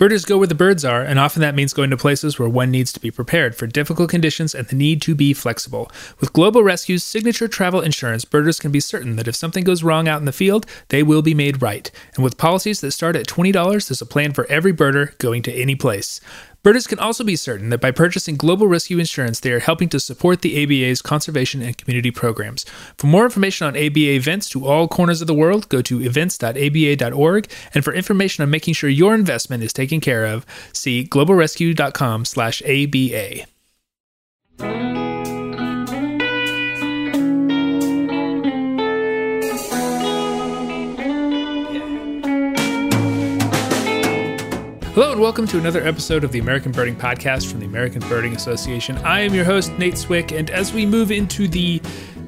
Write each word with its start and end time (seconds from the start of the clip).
Birders 0.00 0.24
go 0.24 0.38
where 0.38 0.46
the 0.46 0.54
birds 0.54 0.82
are, 0.82 1.02
and 1.02 1.18
often 1.18 1.42
that 1.42 1.54
means 1.54 1.74
going 1.74 1.90
to 1.90 1.96
places 1.98 2.38
where 2.38 2.48
one 2.48 2.70
needs 2.70 2.90
to 2.90 3.00
be 3.00 3.10
prepared 3.10 3.54
for 3.54 3.66
difficult 3.66 4.08
conditions 4.08 4.54
and 4.54 4.66
the 4.66 4.74
need 4.74 5.02
to 5.02 5.14
be 5.14 5.34
flexible. 5.34 5.92
With 6.20 6.32
Global 6.32 6.62
Rescue's 6.62 7.04
signature 7.04 7.48
travel 7.48 7.82
insurance, 7.82 8.24
birders 8.24 8.58
can 8.58 8.72
be 8.72 8.80
certain 8.80 9.16
that 9.16 9.28
if 9.28 9.36
something 9.36 9.62
goes 9.62 9.82
wrong 9.82 10.08
out 10.08 10.18
in 10.18 10.24
the 10.24 10.32
field, 10.32 10.64
they 10.88 11.02
will 11.02 11.20
be 11.20 11.34
made 11.34 11.60
right. 11.60 11.90
And 12.14 12.24
with 12.24 12.38
policies 12.38 12.80
that 12.80 12.92
start 12.92 13.14
at 13.14 13.26
$20, 13.26 13.52
there's 13.52 14.00
a 14.00 14.06
plan 14.06 14.32
for 14.32 14.46
every 14.46 14.72
birder 14.72 15.18
going 15.18 15.42
to 15.42 15.52
any 15.52 15.74
place. 15.74 16.18
Birders 16.62 16.86
can 16.86 16.98
also 16.98 17.24
be 17.24 17.36
certain 17.36 17.70
that 17.70 17.80
by 17.80 17.90
purchasing 17.90 18.36
Global 18.36 18.66
Rescue 18.66 18.98
Insurance, 18.98 19.40
they 19.40 19.50
are 19.50 19.60
helping 19.60 19.88
to 19.88 19.98
support 19.98 20.42
the 20.42 20.62
ABA's 20.62 21.00
conservation 21.00 21.62
and 21.62 21.78
community 21.78 22.10
programs. 22.10 22.66
For 22.98 23.06
more 23.06 23.24
information 23.24 23.66
on 23.66 23.76
ABA 23.76 24.14
events 24.14 24.46
to 24.50 24.66
all 24.66 24.86
corners 24.86 25.22
of 25.22 25.26
the 25.26 25.34
world, 25.34 25.70
go 25.70 25.80
to 25.80 26.02
events.aba.org. 26.02 27.50
And 27.72 27.82
for 27.82 27.94
information 27.94 28.42
on 28.42 28.50
making 28.50 28.74
sure 28.74 28.90
your 28.90 29.14
investment 29.14 29.62
is 29.62 29.72
taken 29.72 30.00
care 30.00 30.26
of, 30.26 30.44
see 30.74 31.02
globalrescue.com/aba. 31.04 33.46
Hello 44.92 45.12
and 45.12 45.20
welcome 45.20 45.46
to 45.46 45.56
another 45.56 45.86
episode 45.86 46.24
of 46.24 46.32
the 46.32 46.40
American 46.40 46.72
Birding 46.72 46.96
Podcast 46.96 47.48
from 47.48 47.60
the 47.60 47.66
American 47.66 48.00
Birding 48.08 48.34
Association. 48.34 48.98
I 48.98 49.20
am 49.20 49.32
your 49.32 49.44
host, 49.44 49.70
Nate 49.78 49.96
Swick, 49.96 50.32
and 50.32 50.50
as 50.50 50.72
we 50.72 50.84
move 50.84 51.12
into 51.12 51.46
the 51.46 51.78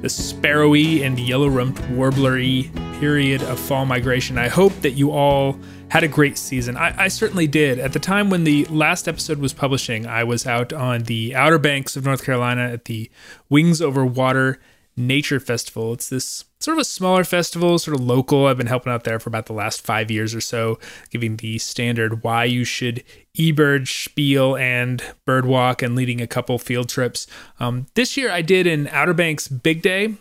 the 0.01 0.07
sparrowy 0.07 1.05
and 1.05 1.19
yellow-rumped 1.19 1.83
warblery 1.91 2.71
period 3.01 3.43
of 3.43 3.59
fall 3.59 3.85
migration, 3.85 4.39
I 4.39 4.47
hope 4.47 4.73
that 4.83 4.93
you 4.93 5.11
all 5.11 5.59
had 5.89 6.05
a 6.05 6.09
great 6.09 6.39
season. 6.39 6.77
I, 6.77 6.95
I 6.97 7.09
certainly 7.09 7.49
did. 7.49 7.81
At 7.81 7.95
the 7.95 7.99
time 7.99 8.31
when 8.31 8.45
the 8.45 8.65
last 8.67 9.09
episode 9.09 9.39
was 9.39 9.53
publishing, 9.53 10.07
I 10.07 10.23
was 10.23 10.47
out 10.47 10.73
on 10.73 11.03
the 11.03 11.35
Outer 11.35 11.59
Banks 11.59 11.97
of 11.97 12.05
North 12.05 12.25
Carolina 12.25 12.63
at 12.63 12.85
the 12.85 13.11
Wings 13.49 13.83
Over 13.83 14.07
Water 14.07 14.61
Nature 15.07 15.41
Festival. 15.41 15.93
It's 15.93 16.09
this 16.09 16.45
sort 16.61 16.77
of 16.77 16.83
a 16.83 16.85
smaller 16.85 17.25
festival, 17.25 17.79
sort 17.79 17.97
of 17.97 18.05
local. 18.05 18.47
I've 18.47 18.57
been 18.57 18.67
helping 18.67 18.93
out 18.93 19.05
there 19.05 19.19
for 19.19 19.29
about 19.29 19.47
the 19.47 19.53
last 19.53 19.83
five 19.83 20.11
years 20.11 20.35
or 20.35 20.41
so, 20.41 20.79
giving 21.11 21.37
the 21.37 21.59
standard 21.59 22.23
why 22.23 22.45
you 22.45 22.65
should 22.65 23.03
eBird 23.37 23.89
spiel 23.89 24.57
and 24.57 25.03
bird 25.25 25.45
walk 25.45 25.83
and 25.83 25.95
leading 25.95 26.21
a 26.21 26.27
couple 26.27 26.59
field 26.59 26.89
trips. 26.89 27.27
Um, 27.59 27.87
this 27.95 28.17
year 28.17 28.31
I 28.31 28.43
did 28.43 28.67
an 28.67 28.89
Outer 28.89 29.15
Banks 29.15 29.49
Big 29.49 29.83
Day, 29.83 30.15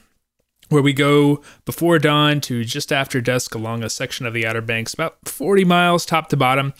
where 0.69 0.81
we 0.81 0.93
go 0.93 1.41
before 1.65 1.99
dawn 1.99 2.41
to 2.41 2.63
just 2.63 2.91
after 2.91 3.21
dusk 3.21 3.53
along 3.53 3.83
a 3.83 3.89
section 3.89 4.25
of 4.25 4.33
the 4.33 4.47
Outer 4.47 4.61
Banks, 4.61 4.93
about 4.93 5.17
40 5.25 5.65
miles 5.65 6.05
top 6.05 6.29
to 6.29 6.37
bottom. 6.37 6.73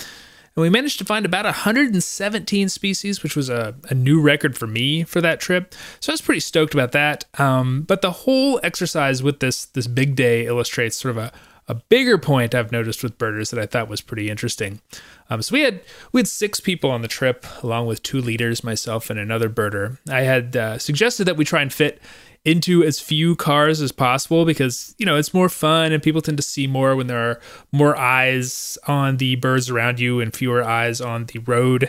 And 0.55 0.61
we 0.61 0.69
managed 0.69 0.97
to 0.99 1.05
find 1.05 1.25
about 1.25 1.45
117 1.45 2.69
species, 2.69 3.23
which 3.23 3.35
was 3.35 3.49
a, 3.49 3.75
a 3.89 3.93
new 3.93 4.21
record 4.21 4.57
for 4.57 4.67
me 4.67 5.03
for 5.03 5.21
that 5.21 5.39
trip. 5.39 5.73
So 5.99 6.11
I 6.11 6.13
was 6.13 6.21
pretty 6.21 6.41
stoked 6.41 6.73
about 6.73 6.91
that. 6.91 7.25
Um, 7.39 7.83
but 7.83 8.01
the 8.01 8.11
whole 8.11 8.59
exercise 8.61 9.23
with 9.23 9.39
this 9.39 9.65
this 9.65 9.87
big 9.87 10.15
day 10.15 10.45
illustrates 10.45 10.97
sort 10.97 11.11
of 11.11 11.17
a, 11.17 11.31
a 11.67 11.75
bigger 11.75 12.17
point 12.17 12.53
I've 12.53 12.71
noticed 12.71 13.01
with 13.01 13.17
birders 13.17 13.49
that 13.51 13.59
I 13.59 13.65
thought 13.65 13.87
was 13.87 14.01
pretty 14.01 14.29
interesting. 14.29 14.81
Um, 15.29 15.41
so 15.41 15.53
we 15.53 15.61
had 15.61 15.79
we 16.11 16.19
had 16.19 16.27
six 16.27 16.59
people 16.59 16.91
on 16.91 17.01
the 17.01 17.07
trip, 17.07 17.45
along 17.63 17.87
with 17.87 18.03
two 18.03 18.19
leaders, 18.19 18.63
myself 18.63 19.09
and 19.09 19.17
another 19.17 19.49
birder. 19.49 19.97
I 20.09 20.21
had 20.21 20.57
uh, 20.57 20.77
suggested 20.77 21.25
that 21.25 21.37
we 21.37 21.45
try 21.45 21.61
and 21.61 21.71
fit 21.71 22.01
into 22.43 22.83
as 22.83 22.99
few 22.99 23.35
cars 23.35 23.81
as 23.81 23.91
possible 23.91 24.45
because 24.45 24.95
you 24.97 25.05
know 25.05 25.15
it's 25.15 25.33
more 25.33 25.47
fun 25.47 25.91
and 25.91 26.01
people 26.01 26.21
tend 26.21 26.37
to 26.37 26.43
see 26.43 26.65
more 26.65 26.95
when 26.95 27.05
there 27.05 27.19
are 27.19 27.39
more 27.71 27.95
eyes 27.95 28.79
on 28.87 29.17
the 29.17 29.35
birds 29.35 29.69
around 29.69 29.99
you 29.99 30.19
and 30.19 30.35
fewer 30.35 30.63
eyes 30.63 30.99
on 30.99 31.25
the 31.25 31.39
road. 31.39 31.83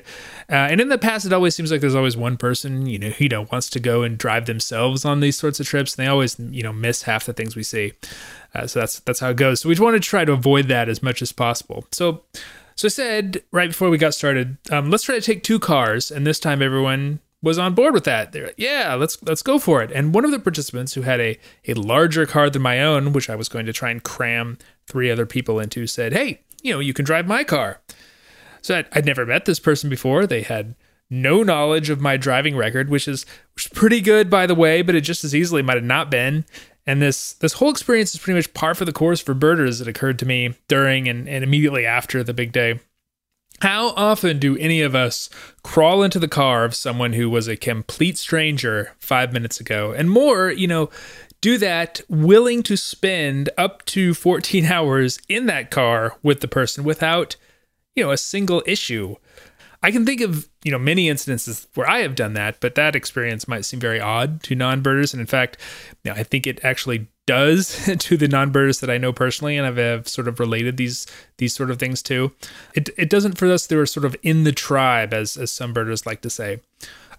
Uh, 0.51 0.69
and 0.71 0.81
in 0.81 0.89
the 0.89 0.99
past 0.99 1.25
it 1.25 1.33
always 1.33 1.55
seems 1.55 1.71
like 1.71 1.81
there's 1.81 1.95
always 1.95 2.17
one 2.17 2.37
person 2.37 2.87
you 2.87 2.99
know 2.99 3.09
who 3.09 3.25
you 3.25 3.29
know 3.31 3.47
wants 3.51 3.71
to 3.71 3.81
go 3.81 4.03
and 4.03 4.19
drive 4.19 4.45
themselves 4.45 5.05
on 5.05 5.21
these 5.21 5.39
sorts 5.39 5.59
of 5.59 5.67
trips. 5.67 5.97
And 5.97 6.05
they 6.05 6.11
always 6.11 6.39
you 6.39 6.63
know 6.63 6.73
miss 6.73 7.05
half 7.05 7.25
the 7.25 7.33
things 7.33 7.57
we 7.57 7.63
see. 7.63 7.95
Uh, 8.55 8.67
so 8.67 8.81
that's 8.81 9.01
that's 9.01 9.21
how 9.21 9.31
it 9.31 9.37
goes. 9.37 9.61
So 9.61 9.71
we 9.71 9.75
want 9.77 9.95
to 9.95 10.01
try 10.01 10.27
to 10.27 10.33
avoid 10.33 10.69
that 10.69 10.91
as 10.91 11.03
much 11.03 11.23
as 11.23 11.33
possible. 11.33 11.87
So 11.93 12.23
so 12.77 12.87
I 12.87 12.91
said 12.91 13.43
right 13.53 13.71
before 13.71 13.89
we 13.89 13.97
got 13.97 14.15
started, 14.15 14.59
um, 14.71 14.91
let's 14.91 15.05
try 15.05 15.15
to 15.15 15.21
take 15.21 15.43
two 15.43 15.59
cars, 15.59 16.11
and 16.11 16.27
this 16.27 16.39
time 16.39 16.61
everyone 16.61 17.21
was 17.43 17.59
on 17.59 17.75
board 17.75 17.93
with 17.93 18.05
that. 18.05 18.33
They're 18.33 18.47
like, 18.47 18.55
yeah, 18.57 18.95
let's 18.95 19.23
let's 19.23 19.43
go 19.43 19.59
for 19.59 19.83
it. 19.83 19.91
And 19.91 20.15
one 20.15 20.25
of 20.25 20.31
the 20.31 20.39
participants 20.39 20.95
who 20.95 21.03
had 21.03 21.21
a 21.21 21.39
a 21.67 21.75
larger 21.75 22.25
car 22.25 22.49
than 22.49 22.63
my 22.63 22.81
own, 22.83 23.13
which 23.13 23.29
I 23.29 23.37
was 23.37 23.49
going 23.49 23.67
to 23.67 23.73
try 23.73 23.91
and 23.91 24.03
cram 24.03 24.59
three 24.87 25.11
other 25.11 25.27
people 25.27 25.59
into, 25.59 25.87
said, 25.87 26.13
"Hey, 26.13 26.41
you 26.63 26.73
know, 26.73 26.81
you 26.81 26.95
can 26.95 27.05
drive 27.05 27.27
my 27.27 27.45
car." 27.45 27.81
So 28.63 28.79
I'd, 28.79 28.87
I'd 28.93 29.07
never 29.07 29.27
met 29.27 29.45
this 29.45 29.59
person 29.59 29.91
before. 29.91 30.27
They 30.27 30.43
had 30.43 30.77
no 31.11 31.43
knowledge 31.43 31.91
of 31.91 32.01
my 32.01 32.17
driving 32.17 32.57
record, 32.57 32.89
which 32.89 33.09
is 33.09 33.27
which 33.55 33.67
is 33.67 33.73
pretty 33.73 34.01
good, 34.01 34.31
by 34.31 34.47
the 34.47 34.55
way, 34.55 34.83
but 34.83 34.95
it 34.95 35.03
just 35.03 35.25
as 35.25 35.35
easily 35.35 35.63
might 35.63 35.77
have 35.77 35.85
not 35.85 36.11
been. 36.11 36.45
And 36.87 37.03
this 37.03 37.35
this 37.35 37.55
whole 37.55 37.71
experience 37.71 38.15
is 38.15 38.21
pretty 38.21 38.39
much 38.39 38.55
par 38.55 38.75
for 38.75 38.85
the 38.85 38.93
course 38.93 39.21
for 39.21 39.35
birders. 39.35 39.81
It 39.81 39.89
occurred 39.89 40.19
to 40.21 40.27
me 40.27 40.55
during 40.69 41.09
and, 41.09 41.29
and 41.29 41.45
immediately 41.45 41.87
after 41.87 42.25
the 42.25 42.35
big 42.35 42.53
day. 42.53 42.81
How 43.63 43.91
often 43.91 44.41
do 44.41 44.57
any 44.57 44.83
of 44.83 44.97
us 44.97 45.31
crawl 45.63 46.03
into 46.03 46.19
the 46.19 46.27
car 46.27 46.65
of 46.65 46.75
someone 46.75 47.13
who 47.13 47.31
was 47.31 47.47
a 47.47 47.57
complete 47.57 48.19
stranger 48.19 48.91
five 48.99 49.33
minutes 49.33 49.61
ago? 49.61 49.93
And 49.93 50.11
more, 50.11 50.51
you 50.51 50.67
know, 50.67 50.91
do 51.41 51.59
that 51.59 52.01
willing 52.09 52.65
to 52.65 52.77
spend 52.77 53.51
up 53.57 53.85
to 53.85 54.15
14 54.15 54.65
hours 54.73 55.21
in 55.29 55.47
that 55.47 55.71
car 55.71 56.17
with 56.25 56.41
the 56.41 56.49
person 56.49 56.83
without, 56.83 57.37
you 57.95 58.03
know, 58.03 58.11
a 58.11 58.17
single 58.17 58.65
issue. 58.67 59.15
I 59.81 59.93
can 59.93 60.05
think 60.05 60.23
of, 60.23 60.49
you 60.65 60.73
know, 60.73 60.79
many 60.81 61.09
instances 61.09 61.69
where 61.77 61.89
I 61.89 62.01
have 62.01 62.17
done 62.17 62.33
that, 62.33 62.59
but 62.59 62.75
that 62.75 62.97
experience 62.97 63.47
might 63.47 63.65
seem 63.65 63.79
very 63.79 64.01
odd 64.01 64.43
to 64.43 64.57
non-birders. 64.57 65.15
And 65.15 65.21
in 65.21 65.29
fact, 65.29 65.57
you 66.03 66.11
know, 66.11 66.19
I 66.19 66.25
think 66.25 66.49
it 66.49 66.65
actually 66.65 67.07
does 67.27 67.91
to 67.99 68.17
the 68.17 68.29
non-birders 68.29 68.81
that 68.81 68.91
I 68.91 68.99
know 68.99 69.13
personally 69.13 69.57
and 69.57 69.67
I've, 69.67 69.77
have 69.77 70.09
sort 70.09 70.29
of 70.29 70.41
related 70.41 70.77
these 70.77 71.07
these 71.39 71.55
sort 71.55 71.71
of 71.71 71.79
things 71.79 72.03
to. 72.05 72.33
It 72.75 72.91
it 72.97 73.11
doesn't 73.11 73.39
for 73.39 73.51
us 73.51 73.67
they 73.67 73.77
were 73.77 73.87
sort 73.87 74.05
of 74.05 74.17
in 74.23 74.45
the 74.45 74.53
tribe 74.53 75.13
as 75.13 75.37
as 75.37 75.51
some 75.51 75.73
birders 75.73 76.07
like 76.07 76.21
to 76.23 76.31
say. 76.31 76.61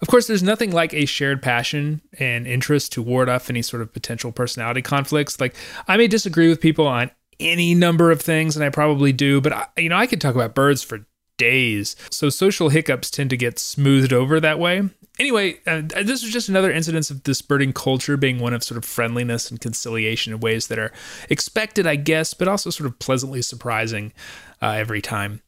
Of 0.02 0.08
course, 0.10 0.28
there's 0.28 0.44
nothing 0.44 0.72
like 0.72 0.94
a 0.94 1.06
shared 1.06 1.42
passion 1.42 2.02
and 2.20 2.46
interest 2.46 2.92
to 2.94 3.02
ward 3.02 3.30
off 3.30 3.50
any 3.50 3.62
sort 3.62 3.82
of 3.82 3.94
potential 3.94 4.34
personality 4.34 4.82
conflicts. 4.82 5.40
Like 5.40 5.56
I 5.88 5.98
may 5.98 6.08
disagree 6.08 6.50
with 6.50 6.60
people 6.60 6.88
on 6.88 7.10
any 7.40 7.74
number 7.74 8.12
of 8.12 8.22
things, 8.22 8.56
and 8.56 8.66
I 8.66 8.70
probably 8.70 9.14
do, 9.14 9.40
but 9.40 9.54
I, 9.54 9.68
you 9.78 9.90
know 9.90 9.98
I 9.98 10.08
could 10.08 10.22
talk 10.22 10.36
about 10.36 10.56
birds 10.56 10.84
for 10.84 11.06
days. 11.38 11.96
So 12.12 12.30
social 12.30 12.70
hiccups 12.70 13.10
tend 13.10 13.30
to 13.32 13.38
get 13.38 13.60
smoothed 13.60 14.14
over 14.14 14.40
that 14.40 14.60
way 14.60 14.90
anyway, 15.20 15.60
uh, 15.68 15.82
this 15.82 16.24
was 16.24 16.32
just 16.32 16.50
another 16.50 16.72
incidence 16.72 17.10
of 17.10 17.24
this 17.24 17.42
birding 17.42 17.74
culture 17.74 18.18
being 18.18 18.40
one 18.40 18.54
of 18.54 18.64
sort 18.64 18.78
of 18.78 18.86
friendliness 18.86 19.50
and 19.52 19.60
conciliation 19.60 20.34
in 20.34 20.40
ways 20.40 20.68
that 20.68 20.80
are 20.80 20.92
expected, 21.30 21.86
I 21.88 21.96
guess, 21.96 22.34
but 22.34 22.48
also 22.48 22.70
sort 22.70 22.88
of 22.88 23.00
pleasantly 23.00 23.42
surprising 23.42 24.14
uh, 24.62 24.72
every 24.72 25.02
time. 25.02 25.42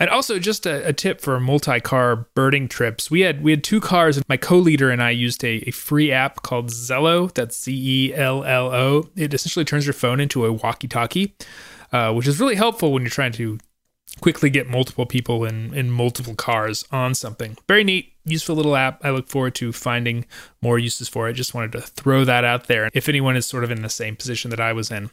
And 0.00 0.08
also, 0.10 0.38
just 0.38 0.64
a, 0.64 0.86
a 0.86 0.92
tip 0.92 1.20
for 1.20 1.40
multi-car 1.40 2.28
birding 2.34 2.68
trips. 2.68 3.10
We 3.10 3.22
had 3.22 3.42
we 3.42 3.50
had 3.50 3.64
two 3.64 3.80
cars, 3.80 4.16
and 4.16 4.24
my 4.28 4.36
co-leader 4.36 4.90
and 4.90 5.02
I 5.02 5.10
used 5.10 5.42
a, 5.42 5.56
a 5.66 5.72
free 5.72 6.12
app 6.12 6.42
called 6.42 6.68
Zello. 6.68 7.34
That's 7.34 7.60
Z 7.60 7.72
E 7.74 8.14
L 8.14 8.44
L 8.44 8.72
O. 8.72 9.08
It 9.16 9.34
essentially 9.34 9.64
turns 9.64 9.86
your 9.86 9.94
phone 9.94 10.20
into 10.20 10.44
a 10.44 10.52
walkie-talkie, 10.52 11.34
uh, 11.90 12.12
which 12.12 12.28
is 12.28 12.38
really 12.38 12.54
helpful 12.54 12.92
when 12.92 13.02
you're 13.02 13.10
trying 13.10 13.32
to 13.32 13.58
quickly 14.20 14.50
get 14.50 14.68
multiple 14.68 15.04
people 15.04 15.44
in 15.44 15.74
in 15.74 15.90
multiple 15.90 16.36
cars 16.36 16.84
on 16.92 17.12
something. 17.12 17.56
Very 17.66 17.82
neat, 17.82 18.12
useful 18.30 18.56
little 18.56 18.76
app. 18.76 19.04
I 19.04 19.10
look 19.10 19.28
forward 19.28 19.54
to 19.56 19.72
finding 19.72 20.24
more 20.62 20.78
uses 20.78 21.08
for 21.08 21.28
it. 21.28 21.34
Just 21.34 21.54
wanted 21.54 21.72
to 21.72 21.80
throw 21.80 22.24
that 22.24 22.44
out 22.44 22.66
there 22.66 22.90
if 22.94 23.08
anyone 23.08 23.36
is 23.36 23.46
sort 23.46 23.64
of 23.64 23.70
in 23.70 23.82
the 23.82 23.88
same 23.88 24.16
position 24.16 24.50
that 24.50 24.60
I 24.60 24.72
was 24.72 24.90
in. 24.90 25.10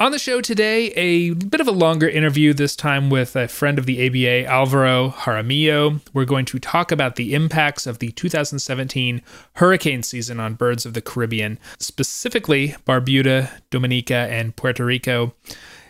On 0.00 0.12
the 0.12 0.18
show 0.20 0.40
today, 0.40 0.92
a 0.92 1.34
bit 1.34 1.60
of 1.60 1.66
a 1.66 1.72
longer 1.72 2.08
interview, 2.08 2.54
this 2.54 2.76
time 2.76 3.10
with 3.10 3.34
a 3.34 3.48
friend 3.48 3.80
of 3.80 3.86
the 3.86 4.06
ABA, 4.06 4.48
Alvaro 4.48 5.10
Jaramillo. 5.10 6.00
We're 6.14 6.24
going 6.24 6.44
to 6.44 6.60
talk 6.60 6.92
about 6.92 7.16
the 7.16 7.34
impacts 7.34 7.84
of 7.84 7.98
the 7.98 8.12
2017 8.12 9.22
hurricane 9.54 10.04
season 10.04 10.38
on 10.38 10.54
birds 10.54 10.86
of 10.86 10.94
the 10.94 11.02
Caribbean, 11.02 11.58
specifically 11.80 12.76
Barbuda, 12.86 13.50
Dominica, 13.70 14.14
and 14.14 14.54
Puerto 14.54 14.84
Rico. 14.84 15.34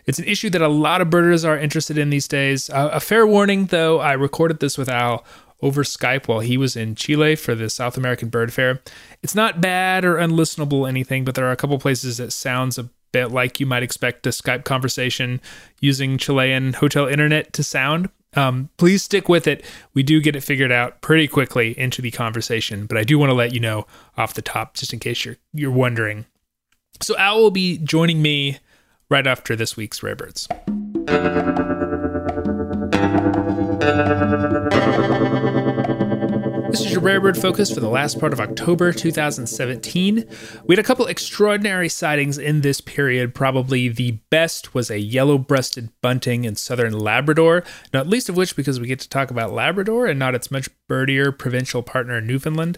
It's 0.06 0.19
an 0.19 0.25
issue 0.25 0.49
that 0.50 0.62
a 0.62 0.69
lot 0.69 1.02
of 1.02 1.11
birders 1.11 1.44
are 1.44 1.58
interested 1.58 1.99
in 1.99 2.08
these 2.08 2.26
days. 2.26 2.70
Uh, 2.70 2.88
a 2.91 3.00
fair 3.00 3.26
warning, 3.26 3.67
though, 3.67 4.00
I 4.00 4.14
recorded 4.14 4.61
this 4.61 4.79
with 4.79 4.88
Al 4.88 5.23
over 5.60 5.82
Skype 5.82 6.28
while 6.28 6.40
he 6.40 6.56
was 6.56 6.76
in 6.76 6.94
Chile 6.94 7.37
for 7.37 7.55
the 7.55 7.69
South 7.69 7.96
American 7.96 8.28
Bird 8.28 8.52
Fair. 8.52 8.81
It's 9.22 9.34
not 9.34 9.60
bad 9.60 10.05
or 10.05 10.16
unlistenable 10.16 10.81
or 10.81 10.88
anything, 10.88 11.25
but 11.25 11.34
there 11.34 11.46
are 11.46 11.52
a 11.52 11.56
couple 11.56 11.78
places 11.78 12.19
that 12.19 12.32
sounds 12.32 12.78
a 12.78 12.88
bit 13.12 13.31
like 13.31 13.58
you 13.58 13.66
might 13.66 13.82
expect 13.82 14.26
a 14.26 14.31
Skype 14.31 14.64
conversation 14.64 15.40
using 15.81 16.19
Chilean 16.19 16.75
hotel 16.75 17.06
internet 17.06 17.52
to 17.55 17.62
sound. 17.62 18.10
Um, 18.34 18.69
please 18.76 19.02
stick 19.02 19.28
with 19.28 19.46
it. 19.46 19.64
We 19.94 20.02
do 20.02 20.20
get 20.20 20.37
it 20.37 20.43
figured 20.43 20.70
out 20.70 21.00
pretty 21.00 21.26
quickly 21.26 21.78
into 21.78 22.02
the 22.02 22.10
conversation, 22.10 22.87
but 22.87 22.99
I 22.99 23.02
do 23.02 23.19
want 23.19 23.31
to 23.31 23.34
let 23.34 23.55
you 23.55 23.60
know 23.60 23.87
off 24.16 24.34
the 24.34 24.43
top, 24.43 24.75
just 24.75 24.93
in 24.93 24.99
case 24.99 25.25
you're 25.25 25.37
you're 25.55 25.70
wondering. 25.70 26.26
So 27.00 27.16
Al 27.16 27.40
will 27.40 27.50
be 27.50 27.78
joining 27.78 28.20
me 28.20 28.58
right 29.08 29.26
after 29.26 29.56
this 29.56 29.76
week's 29.76 30.02
Rare 30.02 30.16
Birds. 30.16 30.46
This 36.70 36.82
is 36.82 36.93
your 36.93 37.00
Rare 37.00 37.19
Bird 37.19 37.38
Focus 37.38 37.73
for 37.73 37.81
the 37.81 37.88
last 37.88 38.20
part 38.20 38.35
of 38.35 38.41
October 38.41 38.93
2017. 38.93 40.25
We 40.67 40.75
had 40.75 40.79
a 40.79 40.87
couple 40.87 41.06
extraordinary 41.06 41.88
sightings 41.88 42.37
in 42.37 42.61
this 42.61 42.82
period. 42.82 43.35
Probably 43.35 43.88
the 43.88 44.19
best 44.29 44.75
was 44.75 44.91
a 44.91 44.99
yellow 44.99 45.38
breasted 45.38 45.88
bunting 46.03 46.44
in 46.44 46.56
southern 46.56 46.93
Labrador, 46.93 47.65
not 47.94 48.06
least 48.06 48.29
of 48.29 48.37
which 48.37 48.55
because 48.55 48.79
we 48.79 48.87
get 48.87 49.00
to 49.00 49.09
talk 49.09 49.31
about 49.31 49.55
Labrador 49.55 50.06
and 50.06 50.19
not 50.19 50.35
its 50.35 50.50
much 50.50 50.69
birdier 50.91 51.37
provincial 51.37 51.82
partner, 51.82 52.20
Newfoundland. 52.20 52.76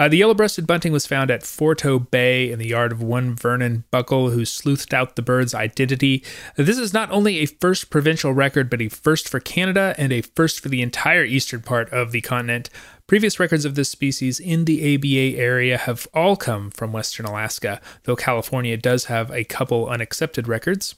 Uh, 0.00 0.08
the 0.08 0.16
yellow 0.16 0.32
breasted 0.32 0.66
bunting 0.66 0.92
was 0.92 1.06
found 1.06 1.30
at 1.30 1.42
Forteau 1.42 1.98
Bay 1.98 2.50
in 2.50 2.58
the 2.58 2.68
yard 2.68 2.90
of 2.90 3.02
one 3.02 3.34
Vernon 3.34 3.84
Buckle, 3.90 4.30
who 4.30 4.42
sleuthed 4.42 4.94
out 4.94 5.14
the 5.14 5.20
bird's 5.20 5.54
identity. 5.54 6.24
This 6.56 6.78
is 6.78 6.94
not 6.94 7.10
only 7.10 7.38
a 7.38 7.46
first 7.46 7.90
provincial 7.90 8.32
record, 8.32 8.70
but 8.70 8.80
a 8.80 8.88
first 8.88 9.28
for 9.28 9.40
Canada 9.40 9.94
and 9.98 10.10
a 10.10 10.22
first 10.22 10.60
for 10.60 10.70
the 10.70 10.80
entire 10.80 11.24
eastern 11.24 11.60
part 11.60 11.90
of 11.90 12.12
the 12.12 12.22
continent. 12.22 12.70
Previous 13.10 13.40
records 13.40 13.64
of 13.64 13.74
this 13.74 13.88
species 13.88 14.38
in 14.38 14.66
the 14.66 14.94
ABA 14.94 15.36
area 15.36 15.76
have 15.76 16.06
all 16.14 16.36
come 16.36 16.70
from 16.70 16.92
western 16.92 17.26
Alaska, 17.26 17.80
though 18.04 18.14
California 18.14 18.76
does 18.76 19.06
have 19.06 19.32
a 19.32 19.42
couple 19.42 19.88
unaccepted 19.88 20.46
records. 20.46 20.94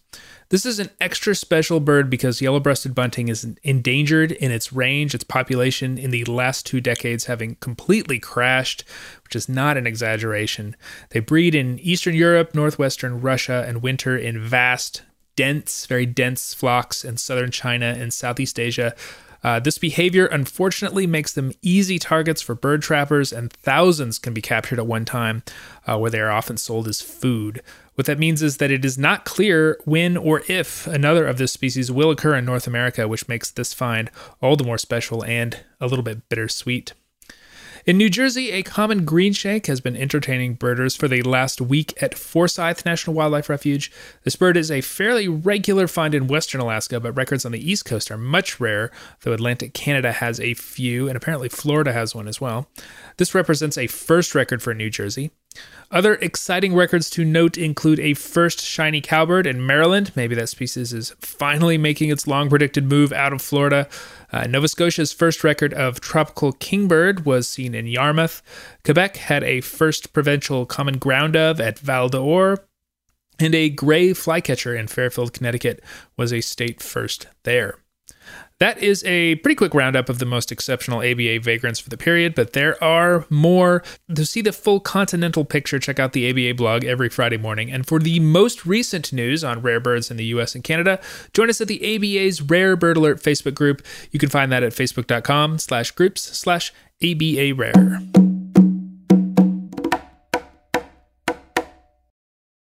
This 0.50 0.66
is 0.66 0.78
an 0.78 0.90
extra 1.00 1.34
special 1.34 1.80
bird 1.80 2.10
because 2.10 2.42
yellow 2.42 2.60
breasted 2.60 2.94
bunting 2.94 3.28
is 3.28 3.46
endangered 3.62 4.30
in 4.30 4.50
its 4.50 4.74
range, 4.74 5.14
its 5.14 5.24
population 5.24 5.96
in 5.96 6.10
the 6.10 6.26
last 6.26 6.66
two 6.66 6.82
decades 6.82 7.24
having 7.24 7.54
completely 7.60 8.18
crashed, 8.18 8.84
which 9.24 9.34
is 9.34 9.48
not 9.48 9.78
an 9.78 9.86
exaggeration. 9.86 10.76
They 11.12 11.20
breed 11.20 11.54
in 11.54 11.78
Eastern 11.78 12.14
Europe, 12.14 12.54
northwestern 12.54 13.22
Russia, 13.22 13.64
and 13.66 13.82
winter 13.82 14.18
in 14.18 14.38
vast, 14.38 15.00
dense, 15.34 15.86
very 15.86 16.04
dense 16.04 16.52
flocks 16.52 17.06
in 17.06 17.16
southern 17.16 17.50
China 17.50 17.86
and 17.86 18.12
Southeast 18.12 18.60
Asia. 18.60 18.94
Uh, 19.42 19.58
this 19.58 19.78
behavior 19.78 20.26
unfortunately 20.26 21.06
makes 21.06 21.32
them 21.32 21.52
easy 21.62 21.98
targets 21.98 22.40
for 22.40 22.54
bird 22.54 22.82
trappers, 22.82 23.32
and 23.32 23.52
thousands 23.52 24.18
can 24.18 24.32
be 24.32 24.40
captured 24.40 24.78
at 24.78 24.86
one 24.86 25.04
time, 25.04 25.42
uh, 25.86 25.98
where 25.98 26.10
they 26.10 26.20
are 26.20 26.30
often 26.30 26.56
sold 26.56 26.86
as 26.86 27.00
food. 27.00 27.60
What 27.94 28.06
that 28.06 28.18
means 28.18 28.42
is 28.42 28.56
that 28.58 28.70
it 28.70 28.84
is 28.84 28.96
not 28.96 29.24
clear 29.24 29.78
when 29.84 30.16
or 30.16 30.42
if 30.48 30.86
another 30.86 31.26
of 31.26 31.38
this 31.38 31.52
species 31.52 31.90
will 31.90 32.10
occur 32.10 32.36
in 32.36 32.44
North 32.44 32.66
America, 32.66 33.06
which 33.06 33.28
makes 33.28 33.50
this 33.50 33.74
find 33.74 34.10
all 34.40 34.56
the 34.56 34.64
more 34.64 34.78
special 34.78 35.24
and 35.24 35.58
a 35.80 35.86
little 35.86 36.04
bit 36.04 36.28
bittersweet. 36.28 36.94
In 37.84 37.98
New 37.98 38.10
Jersey, 38.10 38.52
a 38.52 38.62
common 38.62 39.04
greenshank 39.04 39.66
has 39.66 39.80
been 39.80 39.96
entertaining 39.96 40.54
birders 40.54 40.94
for 40.94 41.08
the 41.08 41.20
last 41.22 41.60
week 41.60 42.00
at 42.00 42.14
Forsyth 42.14 42.86
National 42.86 43.16
Wildlife 43.16 43.48
Refuge. 43.48 43.90
This 44.22 44.36
bird 44.36 44.56
is 44.56 44.70
a 44.70 44.82
fairly 44.82 45.26
regular 45.26 45.88
find 45.88 46.14
in 46.14 46.28
western 46.28 46.60
Alaska, 46.60 47.00
but 47.00 47.16
records 47.16 47.44
on 47.44 47.50
the 47.50 47.70
East 47.70 47.84
Coast 47.84 48.12
are 48.12 48.16
much 48.16 48.60
rarer, 48.60 48.92
though 49.22 49.32
Atlantic 49.32 49.74
Canada 49.74 50.12
has 50.12 50.38
a 50.38 50.54
few, 50.54 51.08
and 51.08 51.16
apparently 51.16 51.48
Florida 51.48 51.92
has 51.92 52.14
one 52.14 52.28
as 52.28 52.40
well. 52.40 52.68
This 53.16 53.34
represents 53.34 53.76
a 53.76 53.88
first 53.88 54.32
record 54.32 54.62
for 54.62 54.74
New 54.74 54.88
Jersey. 54.88 55.32
Other 55.90 56.14
exciting 56.14 56.74
records 56.74 57.10
to 57.10 57.24
note 57.24 57.58
include 57.58 58.00
a 58.00 58.14
first 58.14 58.60
shiny 58.60 59.02
cowbird 59.02 59.46
in 59.46 59.66
Maryland. 59.66 60.10
Maybe 60.16 60.34
that 60.34 60.48
species 60.48 60.94
is 60.94 61.14
finally 61.20 61.76
making 61.76 62.08
its 62.08 62.26
long 62.26 62.48
predicted 62.48 62.86
move 62.86 63.12
out 63.12 63.34
of 63.34 63.42
Florida. 63.42 63.88
Uh, 64.32 64.46
Nova 64.46 64.68
Scotia's 64.68 65.12
first 65.12 65.44
record 65.44 65.74
of 65.74 66.00
tropical 66.00 66.52
kingbird 66.52 67.26
was 67.26 67.46
seen 67.46 67.74
in 67.74 67.86
Yarmouth. 67.86 68.40
Quebec 68.84 69.16
had 69.18 69.44
a 69.44 69.60
first 69.60 70.14
provincial 70.14 70.64
common 70.64 70.96
ground 70.96 71.34
dove 71.34 71.60
at 71.60 71.78
Val 71.78 72.08
d'Or. 72.08 72.64
And 73.38 73.54
a 73.54 73.68
gray 73.68 74.12
flycatcher 74.12 74.74
in 74.74 74.86
Fairfield, 74.86 75.32
Connecticut 75.32 75.82
was 76.16 76.32
a 76.32 76.40
state 76.40 76.80
first 76.80 77.26
there. 77.42 77.76
That 78.62 78.78
is 78.78 79.02
a 79.02 79.34
pretty 79.34 79.56
quick 79.56 79.74
roundup 79.74 80.08
of 80.08 80.20
the 80.20 80.24
most 80.24 80.52
exceptional 80.52 81.00
ABA 81.00 81.40
vagrants 81.40 81.80
for 81.80 81.90
the 81.90 81.96
period, 81.96 82.36
but 82.36 82.52
there 82.52 82.80
are 82.82 83.26
more. 83.28 83.82
To 84.14 84.24
see 84.24 84.40
the 84.40 84.52
full 84.52 84.78
continental 84.78 85.44
picture, 85.44 85.80
check 85.80 85.98
out 85.98 86.12
the 86.12 86.30
ABA 86.30 86.54
blog 86.56 86.84
every 86.84 87.08
Friday 87.08 87.38
morning. 87.38 87.72
And 87.72 87.84
for 87.84 87.98
the 87.98 88.20
most 88.20 88.64
recent 88.64 89.12
news 89.12 89.42
on 89.42 89.62
rare 89.62 89.80
birds 89.80 90.12
in 90.12 90.16
the 90.16 90.26
US 90.26 90.54
and 90.54 90.62
Canada, 90.62 91.00
join 91.32 91.50
us 91.50 91.60
at 91.60 91.66
the 91.66 91.82
ABA's 91.96 92.40
Rare 92.40 92.76
Bird 92.76 92.98
Alert 92.98 93.20
Facebook 93.20 93.56
group. 93.56 93.82
You 94.12 94.20
can 94.20 94.28
find 94.28 94.52
that 94.52 94.62
at 94.62 94.74
facebook.com 94.74 95.58
slash 95.58 95.90
groups 95.90 96.22
slash 96.22 96.72
ABA 97.02 97.54
Rare. 97.56 98.31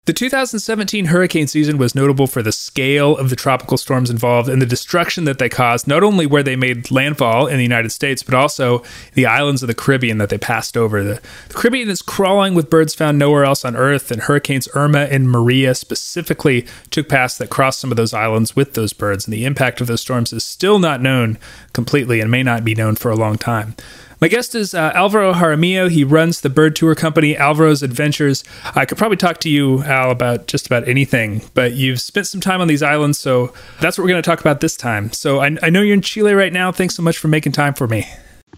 The 0.06 0.12
2017 0.12 1.06
hurricane 1.06 1.48
season 1.48 1.78
was 1.78 1.96
notable 1.96 2.28
for 2.28 2.40
the 2.40 2.52
scale 2.52 3.16
of 3.16 3.28
the 3.28 3.34
tropical 3.34 3.76
storms 3.76 4.08
involved 4.08 4.48
and 4.48 4.62
the 4.62 4.66
destruction 4.66 5.24
that 5.24 5.40
they 5.40 5.48
caused, 5.48 5.88
not 5.88 6.04
only 6.04 6.26
where 6.26 6.44
they 6.44 6.54
made 6.54 6.92
landfall 6.92 7.48
in 7.48 7.56
the 7.56 7.64
United 7.64 7.90
States, 7.90 8.22
but 8.22 8.32
also 8.32 8.84
the 9.14 9.26
islands 9.26 9.64
of 9.64 9.66
the 9.66 9.74
Caribbean 9.74 10.18
that 10.18 10.28
they 10.28 10.38
passed 10.38 10.76
over. 10.76 11.02
The, 11.02 11.20
the 11.48 11.54
Caribbean 11.54 11.88
is 11.88 12.02
crawling 12.02 12.54
with 12.54 12.70
birds 12.70 12.94
found 12.94 13.18
nowhere 13.18 13.44
else 13.44 13.64
on 13.64 13.74
Earth, 13.74 14.12
and 14.12 14.22
Hurricanes 14.22 14.68
Irma 14.74 15.08
and 15.10 15.28
Maria 15.28 15.74
specifically 15.74 16.68
took 16.92 17.08
paths 17.08 17.36
that 17.38 17.50
crossed 17.50 17.80
some 17.80 17.90
of 17.90 17.96
those 17.96 18.14
islands 18.14 18.54
with 18.54 18.74
those 18.74 18.92
birds, 18.92 19.26
and 19.26 19.34
the 19.34 19.44
impact 19.44 19.80
of 19.80 19.88
those 19.88 20.02
storms 20.02 20.32
is 20.32 20.44
still 20.44 20.78
not 20.78 21.02
known 21.02 21.36
completely 21.72 22.20
and 22.20 22.30
may 22.30 22.44
not 22.44 22.62
be 22.62 22.76
known 22.76 22.94
for 22.94 23.10
a 23.10 23.16
long 23.16 23.36
time. 23.36 23.74
My 24.18 24.28
guest 24.28 24.54
is 24.54 24.72
uh, 24.72 24.92
Alvaro 24.94 25.34
Jaramillo. 25.34 25.90
He 25.90 26.02
runs 26.02 26.40
the 26.40 26.48
bird 26.48 26.74
tour 26.74 26.94
company 26.94 27.34
Alvaro's 27.34 27.82
Adventures. 27.82 28.44
I 28.74 28.86
could 28.86 28.96
probably 28.96 29.18
talk 29.18 29.40
to 29.40 29.50
you, 29.50 29.82
Al, 29.82 30.10
about 30.10 30.46
just 30.46 30.66
about 30.66 30.88
anything, 30.88 31.42
but 31.52 31.74
you've 31.74 32.00
spent 32.00 32.26
some 32.26 32.40
time 32.40 32.62
on 32.62 32.68
these 32.68 32.82
islands, 32.82 33.18
so 33.18 33.52
that's 33.78 33.98
what 33.98 34.04
we're 34.04 34.10
going 34.10 34.22
to 34.22 34.28
talk 34.28 34.40
about 34.40 34.60
this 34.60 34.74
time. 34.74 35.12
So 35.12 35.40
I, 35.40 35.56
I 35.62 35.68
know 35.68 35.82
you're 35.82 35.92
in 35.92 36.00
Chile 36.00 36.32
right 36.32 36.52
now. 36.52 36.72
Thanks 36.72 36.94
so 36.94 37.02
much 37.02 37.18
for 37.18 37.28
making 37.28 37.52
time 37.52 37.74
for 37.74 37.86
me. 37.86 38.06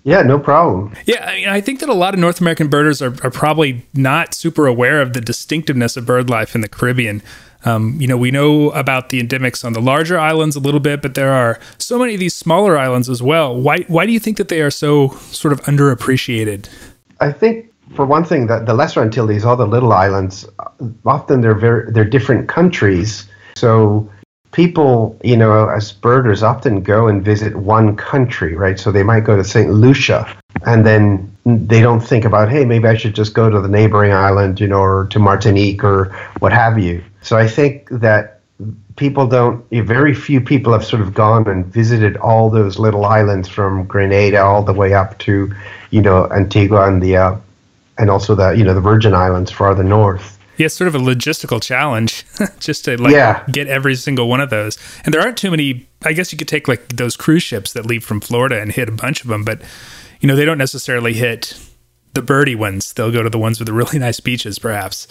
Yeah, 0.04 0.22
no 0.22 0.38
problem. 0.38 0.94
Yeah, 1.06 1.24
I, 1.28 1.34
mean, 1.34 1.48
I 1.48 1.60
think 1.60 1.80
that 1.80 1.88
a 1.88 1.94
lot 1.94 2.14
of 2.14 2.20
North 2.20 2.40
American 2.40 2.68
birders 2.68 3.02
are, 3.02 3.14
are 3.24 3.30
probably 3.30 3.84
not 3.94 4.34
super 4.34 4.66
aware 4.66 5.02
of 5.02 5.12
the 5.12 5.20
distinctiveness 5.20 5.96
of 5.96 6.06
bird 6.06 6.30
life 6.30 6.54
in 6.54 6.60
the 6.60 6.68
Caribbean. 6.68 7.20
Um, 7.64 7.96
you 8.00 8.06
know, 8.06 8.16
we 8.16 8.30
know 8.30 8.70
about 8.70 9.08
the 9.08 9.22
endemics 9.22 9.64
on 9.64 9.72
the 9.72 9.80
larger 9.80 10.18
islands 10.18 10.56
a 10.56 10.60
little 10.60 10.80
bit, 10.80 11.02
but 11.02 11.14
there 11.14 11.32
are 11.32 11.58
so 11.78 11.98
many 11.98 12.14
of 12.14 12.20
these 12.20 12.34
smaller 12.34 12.78
islands 12.78 13.08
as 13.08 13.22
well. 13.22 13.54
Why 13.54 13.78
why 13.88 14.06
do 14.06 14.12
you 14.12 14.20
think 14.20 14.36
that 14.36 14.48
they 14.48 14.60
are 14.62 14.70
so 14.70 15.10
sort 15.30 15.52
of 15.52 15.60
underappreciated? 15.62 16.68
I 17.20 17.32
think 17.32 17.72
for 17.94 18.06
one 18.06 18.24
thing 18.24 18.46
that 18.46 18.66
the 18.66 18.74
Lesser 18.74 19.02
Antilles, 19.02 19.44
all 19.44 19.56
the 19.56 19.66
little 19.66 19.92
islands, 19.92 20.46
often 21.04 21.40
they're 21.40 21.54
very 21.54 21.90
they're 21.90 22.04
different 22.04 22.48
countries. 22.48 23.26
So 23.56 24.08
people, 24.52 25.18
you 25.22 25.36
know, 25.36 25.68
as 25.68 25.92
birders 25.92 26.42
often 26.42 26.82
go 26.82 27.08
and 27.08 27.24
visit 27.24 27.56
one 27.56 27.96
country, 27.96 28.54
right? 28.54 28.78
So 28.78 28.92
they 28.92 29.02
might 29.02 29.24
go 29.24 29.36
to 29.36 29.44
St. 29.44 29.70
Lucia 29.70 30.26
and 30.66 30.86
then 30.86 31.30
they 31.44 31.80
don't 31.80 32.00
think 32.00 32.24
about, 32.24 32.50
hey, 32.50 32.64
maybe 32.64 32.88
I 32.88 32.96
should 32.96 33.14
just 33.14 33.34
go 33.34 33.50
to 33.50 33.60
the 33.60 33.68
neighboring 33.68 34.12
island, 34.12 34.60
you 34.60 34.66
know, 34.66 34.80
or 34.80 35.06
to 35.10 35.18
Martinique 35.18 35.84
or 35.84 36.06
what 36.40 36.52
have 36.52 36.78
you. 36.78 37.02
So 37.22 37.36
I 37.36 37.48
think 37.48 37.88
that 37.90 38.40
people 38.96 39.26
don't, 39.26 39.64
very 39.70 40.14
few 40.14 40.40
people 40.40 40.72
have 40.72 40.84
sort 40.84 41.02
of 41.02 41.14
gone 41.14 41.48
and 41.48 41.64
visited 41.66 42.16
all 42.16 42.50
those 42.50 42.78
little 42.78 43.04
islands 43.04 43.48
from 43.48 43.84
Grenada 43.86 44.42
all 44.42 44.62
the 44.62 44.72
way 44.72 44.94
up 44.94 45.18
to, 45.20 45.54
you 45.90 46.02
know, 46.02 46.30
Antigua 46.32 46.88
and 46.88 47.02
the, 47.02 47.16
uh, 47.16 47.36
and 47.98 48.10
also 48.10 48.34
the, 48.34 48.50
you 48.50 48.64
know, 48.64 48.74
the 48.74 48.80
Virgin 48.80 49.14
Islands 49.14 49.50
farther 49.50 49.84
north. 49.84 50.38
Yeah, 50.56 50.66
it's 50.66 50.74
sort 50.74 50.88
of 50.88 50.96
a 50.96 50.98
logistical 50.98 51.62
challenge 51.62 52.24
just 52.58 52.84
to 52.86 53.00
like 53.00 53.12
yeah. 53.12 53.44
get 53.50 53.68
every 53.68 53.94
single 53.94 54.28
one 54.28 54.40
of 54.40 54.50
those. 54.50 54.76
And 55.04 55.14
there 55.14 55.20
aren't 55.20 55.38
too 55.38 55.52
many. 55.52 55.88
I 56.04 56.12
guess 56.12 56.32
you 56.32 56.38
could 56.38 56.48
take 56.48 56.66
like 56.66 56.88
those 56.88 57.16
cruise 57.16 57.44
ships 57.44 57.72
that 57.74 57.86
leave 57.86 58.04
from 58.04 58.20
Florida 58.20 58.60
and 58.60 58.72
hit 58.72 58.88
a 58.88 58.92
bunch 58.92 59.22
of 59.22 59.28
them, 59.28 59.44
but 59.44 59.62
you 60.20 60.26
know 60.26 60.34
they 60.34 60.44
don't 60.44 60.58
necessarily 60.58 61.12
hit 61.12 61.56
the 62.14 62.22
birdie 62.22 62.56
ones. 62.56 62.92
They'll 62.92 63.12
go 63.12 63.22
to 63.22 63.30
the 63.30 63.38
ones 63.38 63.60
with 63.60 63.66
the 63.66 63.72
really 63.72 63.98
nice 64.00 64.18
beaches, 64.18 64.58
perhaps. 64.58 65.06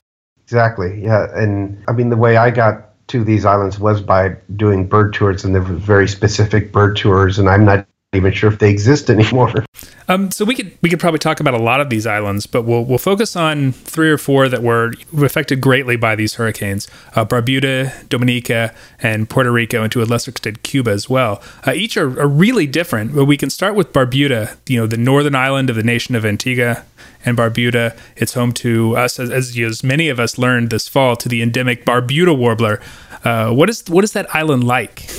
Exactly. 0.47 1.03
Yeah, 1.03 1.27
and 1.35 1.83
I 1.89 1.91
mean 1.91 2.07
the 2.09 2.15
way 2.15 2.37
I 2.37 2.51
got 2.51 2.85
to 3.09 3.21
these 3.25 3.43
islands 3.43 3.79
was 3.79 4.01
by 4.01 4.37
doing 4.55 4.87
bird 4.87 5.13
tours, 5.13 5.43
and 5.43 5.53
there 5.53 5.61
were 5.61 5.73
very 5.73 6.07
specific 6.07 6.71
bird 6.71 6.95
tours, 6.95 7.37
and 7.37 7.49
I'm 7.49 7.65
not 7.65 7.85
even 8.13 8.31
sure 8.31 8.51
if 8.51 8.59
they 8.59 8.69
exist 8.69 9.09
anymore. 9.09 9.53
Um, 10.09 10.31
so 10.31 10.45
we 10.45 10.55
could 10.55 10.71
we 10.81 10.89
could 10.89 11.01
probably 11.01 11.19
talk 11.19 11.41
about 11.41 11.53
a 11.53 11.61
lot 11.61 11.81
of 11.81 11.89
these 11.89 12.07
islands, 12.07 12.47
but 12.47 12.61
we'll 12.61 12.85
we'll 12.85 12.97
focus 12.97 13.35
on 13.35 13.73
three 13.73 14.09
or 14.09 14.17
four 14.17 14.47
that 14.47 14.63
were 14.63 14.93
affected 15.17 15.59
greatly 15.59 15.97
by 15.97 16.15
these 16.15 16.35
hurricanes: 16.35 16.87
uh, 17.13 17.25
Barbuda, 17.25 18.07
Dominica, 18.07 18.73
and 19.01 19.29
Puerto 19.29 19.51
Rico, 19.51 19.83
and 19.83 19.91
to 19.91 20.01
a 20.01 20.05
lesser 20.05 20.31
extent 20.31 20.63
Cuba 20.63 20.91
as 20.91 21.09
well. 21.09 21.43
Uh, 21.67 21.73
each 21.73 21.97
are, 21.97 22.21
are 22.21 22.27
really 22.27 22.65
different, 22.65 23.13
but 23.13 23.25
we 23.25 23.35
can 23.35 23.49
start 23.49 23.75
with 23.75 23.91
Barbuda. 23.91 24.55
You 24.65 24.79
know, 24.79 24.87
the 24.87 24.95
northern 24.95 25.35
island 25.35 25.69
of 25.69 25.75
the 25.75 25.83
nation 25.83 26.15
of 26.15 26.25
Antigua 26.25 26.85
and 27.25 27.37
Barbuda. 27.37 27.99
It's 28.15 28.33
home 28.33 28.53
to 28.53 28.95
us, 28.95 29.19
as, 29.19 29.29
as, 29.29 29.59
as 29.59 29.83
many 29.83 30.07
of 30.07 30.21
us 30.21 30.37
learned 30.37 30.69
this 30.69 30.87
fall, 30.87 31.17
to 31.17 31.27
the 31.27 31.41
endemic 31.41 31.83
Barbuda 31.83 32.37
warbler. 32.37 32.79
Uh, 33.25 33.51
what 33.51 33.69
is 33.69 33.83
what 33.89 34.05
is 34.05 34.13
that 34.13 34.33
island 34.33 34.63
like? 34.63 35.09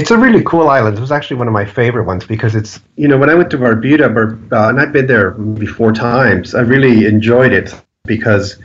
It's 0.00 0.10
a 0.10 0.16
really 0.16 0.42
cool 0.44 0.70
island. 0.70 0.96
It 0.96 1.00
was 1.02 1.12
actually 1.12 1.36
one 1.36 1.46
of 1.46 1.52
my 1.52 1.66
favorite 1.66 2.04
ones 2.04 2.24
because 2.24 2.54
it's, 2.54 2.80
you 2.96 3.06
know, 3.06 3.18
when 3.18 3.28
I 3.28 3.34
went 3.34 3.50
to 3.50 3.58
Barbuda, 3.58 4.50
uh, 4.50 4.68
and 4.70 4.80
I've 4.80 4.94
been 4.94 5.06
there 5.06 5.34
maybe 5.34 5.66
four 5.66 5.92
times, 5.92 6.54
I 6.54 6.62
really 6.62 7.04
enjoyed 7.04 7.52
it 7.52 7.74
because 8.06 8.56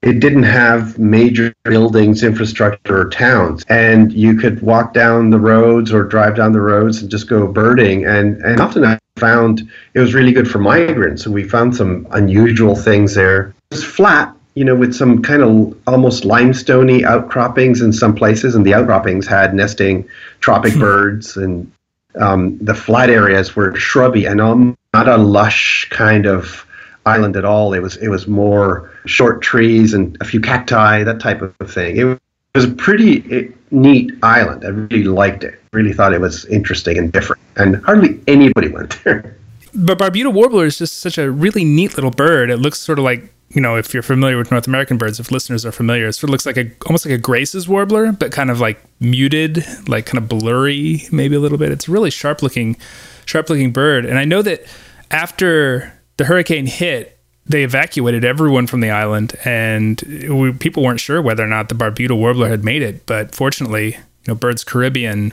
it 0.00 0.20
didn't 0.20 0.44
have 0.44 0.98
major 0.98 1.52
buildings, 1.64 2.22
infrastructure, 2.22 3.02
or 3.02 3.10
towns. 3.10 3.66
And 3.68 4.14
you 4.14 4.36
could 4.36 4.62
walk 4.62 4.94
down 4.94 5.28
the 5.28 5.38
roads 5.38 5.92
or 5.92 6.04
drive 6.04 6.36
down 6.36 6.52
the 6.52 6.62
roads 6.62 7.02
and 7.02 7.10
just 7.10 7.28
go 7.28 7.46
birding. 7.46 8.06
And, 8.06 8.40
and 8.42 8.58
often 8.58 8.82
I 8.82 8.98
found 9.18 9.70
it 9.92 10.00
was 10.00 10.14
really 10.14 10.32
good 10.32 10.50
for 10.50 10.58
migrants. 10.58 11.26
And 11.26 11.34
we 11.34 11.44
found 11.44 11.76
some 11.76 12.06
unusual 12.12 12.74
things 12.74 13.14
there. 13.14 13.54
It 13.70 13.74
was 13.74 13.84
flat, 13.84 14.34
you 14.58 14.64
know, 14.64 14.74
with 14.74 14.92
some 14.92 15.22
kind 15.22 15.40
of 15.40 15.76
almost 15.86 16.24
limestoney 16.24 17.04
outcroppings 17.04 17.80
in 17.80 17.92
some 17.92 18.12
places. 18.12 18.56
And 18.56 18.66
the 18.66 18.74
outcroppings 18.74 19.24
had 19.24 19.54
nesting 19.54 20.04
tropic 20.40 20.72
hmm. 20.72 20.80
birds 20.80 21.36
and 21.36 21.70
um, 22.16 22.58
the 22.58 22.74
flat 22.74 23.08
areas 23.08 23.54
were 23.54 23.76
shrubby 23.76 24.26
and 24.26 24.40
um, 24.40 24.76
not 24.92 25.06
a 25.06 25.16
lush 25.16 25.86
kind 25.90 26.26
of 26.26 26.66
island 27.06 27.36
at 27.36 27.44
all. 27.44 27.72
It 27.72 27.78
was 27.78 27.96
it 27.98 28.08
was 28.08 28.26
more 28.26 28.90
short 29.06 29.42
trees 29.42 29.94
and 29.94 30.16
a 30.20 30.24
few 30.24 30.40
cacti, 30.40 31.04
that 31.04 31.20
type 31.20 31.40
of 31.40 31.54
thing. 31.70 31.96
It 31.96 32.18
was 32.56 32.64
a 32.64 32.70
pretty 32.70 33.54
neat 33.70 34.10
island. 34.24 34.64
I 34.64 34.70
really 34.70 35.04
liked 35.04 35.44
it. 35.44 35.54
Really 35.72 35.92
thought 35.92 36.12
it 36.12 36.20
was 36.20 36.46
interesting 36.46 36.98
and 36.98 37.12
different. 37.12 37.40
And 37.54 37.76
hardly 37.84 38.20
anybody 38.26 38.68
went 38.68 38.98
there. 39.04 39.36
But 39.72 39.98
Barbuda 39.98 40.32
warbler 40.32 40.64
is 40.64 40.78
just 40.78 40.98
such 40.98 41.16
a 41.16 41.30
really 41.30 41.64
neat 41.64 41.94
little 41.96 42.10
bird. 42.10 42.50
It 42.50 42.56
looks 42.56 42.80
sort 42.80 42.98
of 42.98 43.04
like 43.04 43.32
you 43.50 43.62
know, 43.62 43.76
if 43.76 43.94
you're 43.94 44.02
familiar 44.02 44.36
with 44.36 44.50
North 44.50 44.66
American 44.66 44.98
birds, 44.98 45.18
if 45.18 45.30
listeners 45.30 45.64
are 45.64 45.72
familiar, 45.72 46.08
it 46.08 46.12
sort 46.12 46.24
of 46.24 46.30
looks 46.30 46.44
like 46.44 46.58
a 46.58 46.70
almost 46.86 47.06
like 47.06 47.14
a 47.14 47.18
Grace's 47.18 47.66
warbler, 47.68 48.12
but 48.12 48.30
kind 48.30 48.50
of 48.50 48.60
like 48.60 48.78
muted, 49.00 49.64
like 49.88 50.06
kind 50.06 50.18
of 50.18 50.28
blurry, 50.28 51.04
maybe 51.10 51.34
a 51.34 51.40
little 51.40 51.58
bit. 51.58 51.72
It's 51.72 51.88
a 51.88 51.90
really 51.90 52.10
sharp 52.10 52.42
looking, 52.42 52.76
sharp 53.24 53.48
looking 53.48 53.72
bird. 53.72 54.04
And 54.04 54.18
I 54.18 54.24
know 54.24 54.42
that 54.42 54.64
after 55.10 55.98
the 56.18 56.26
hurricane 56.26 56.66
hit, 56.66 57.18
they 57.46 57.64
evacuated 57.64 58.26
everyone 58.26 58.66
from 58.66 58.80
the 58.80 58.90
island, 58.90 59.34
and 59.44 60.02
we, 60.28 60.52
people 60.52 60.82
weren't 60.82 61.00
sure 61.00 61.22
whether 61.22 61.42
or 61.42 61.46
not 61.46 61.70
the 61.70 61.74
Barbuda 61.74 62.16
warbler 62.16 62.50
had 62.50 62.62
made 62.62 62.82
it. 62.82 63.06
But 63.06 63.34
fortunately, 63.34 63.92
you 63.92 63.98
know, 64.28 64.34
Birds 64.34 64.64
Caribbean 64.64 65.32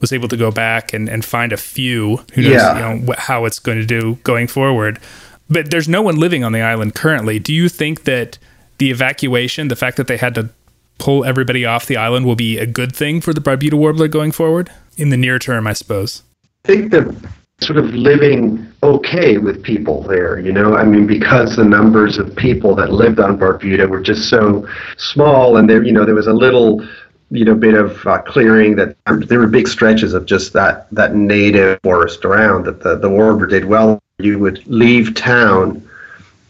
was 0.00 0.12
able 0.12 0.28
to 0.28 0.36
go 0.38 0.50
back 0.50 0.94
and, 0.94 1.10
and 1.10 1.22
find 1.22 1.52
a 1.52 1.58
few. 1.58 2.24
Who 2.32 2.40
knows, 2.40 2.52
yeah. 2.52 2.94
you 2.94 3.00
know, 3.00 3.14
how 3.18 3.44
it's 3.44 3.58
going 3.58 3.78
to 3.78 3.84
do 3.84 4.14
going 4.22 4.46
forward. 4.46 4.98
But 5.50 5.70
there's 5.70 5.88
no 5.88 6.00
one 6.00 6.16
living 6.16 6.44
on 6.44 6.52
the 6.52 6.60
island 6.60 6.94
currently. 6.94 7.38
Do 7.38 7.52
you 7.52 7.68
think 7.68 8.04
that 8.04 8.38
the 8.78 8.90
evacuation, 8.90 9.68
the 9.68 9.76
fact 9.76 9.96
that 9.96 10.06
they 10.06 10.16
had 10.16 10.34
to 10.36 10.50
pull 10.98 11.24
everybody 11.24 11.66
off 11.66 11.86
the 11.86 11.96
island, 11.96 12.24
will 12.24 12.36
be 12.36 12.56
a 12.58 12.66
good 12.66 12.94
thing 12.94 13.20
for 13.20 13.34
the 13.34 13.40
Barbuda 13.40 13.74
warbler 13.74 14.08
going 14.08 14.32
forward 14.32 14.70
in 14.96 15.10
the 15.10 15.16
near 15.16 15.38
term? 15.38 15.66
I 15.66 15.72
suppose. 15.72 16.22
I 16.64 16.68
think 16.68 16.92
that 16.92 17.14
sort 17.60 17.78
of 17.78 17.92
living 17.94 18.66
okay 18.82 19.38
with 19.38 19.62
people 19.62 20.02
there, 20.02 20.38
you 20.38 20.52
know? 20.52 20.76
I 20.76 20.84
mean, 20.84 21.06
because 21.06 21.56
the 21.56 21.64
numbers 21.64 22.18
of 22.18 22.34
people 22.36 22.74
that 22.76 22.92
lived 22.92 23.20
on 23.20 23.38
Barbuda 23.38 23.88
were 23.88 24.00
just 24.00 24.30
so 24.30 24.66
small, 24.96 25.56
and 25.56 25.68
there, 25.68 25.82
you 25.82 25.92
know, 25.92 26.04
there 26.04 26.14
was 26.14 26.26
a 26.26 26.32
little, 26.32 26.86
you 27.30 27.44
know, 27.44 27.54
bit 27.54 27.74
of 27.74 28.06
uh, 28.06 28.22
clearing 28.22 28.76
that 28.76 28.96
there 29.06 29.38
were 29.38 29.46
big 29.46 29.68
stretches 29.68 30.14
of 30.14 30.26
just 30.26 30.52
that 30.54 30.86
that 30.92 31.14
native 31.14 31.78
forest 31.82 32.24
around 32.24 32.64
that 32.64 32.82
the 32.82 32.96
the 32.96 33.10
warbler 33.10 33.46
did 33.46 33.66
well. 33.66 34.00
You 34.22 34.38
would 34.38 34.66
leave 34.66 35.14
town, 35.14 35.88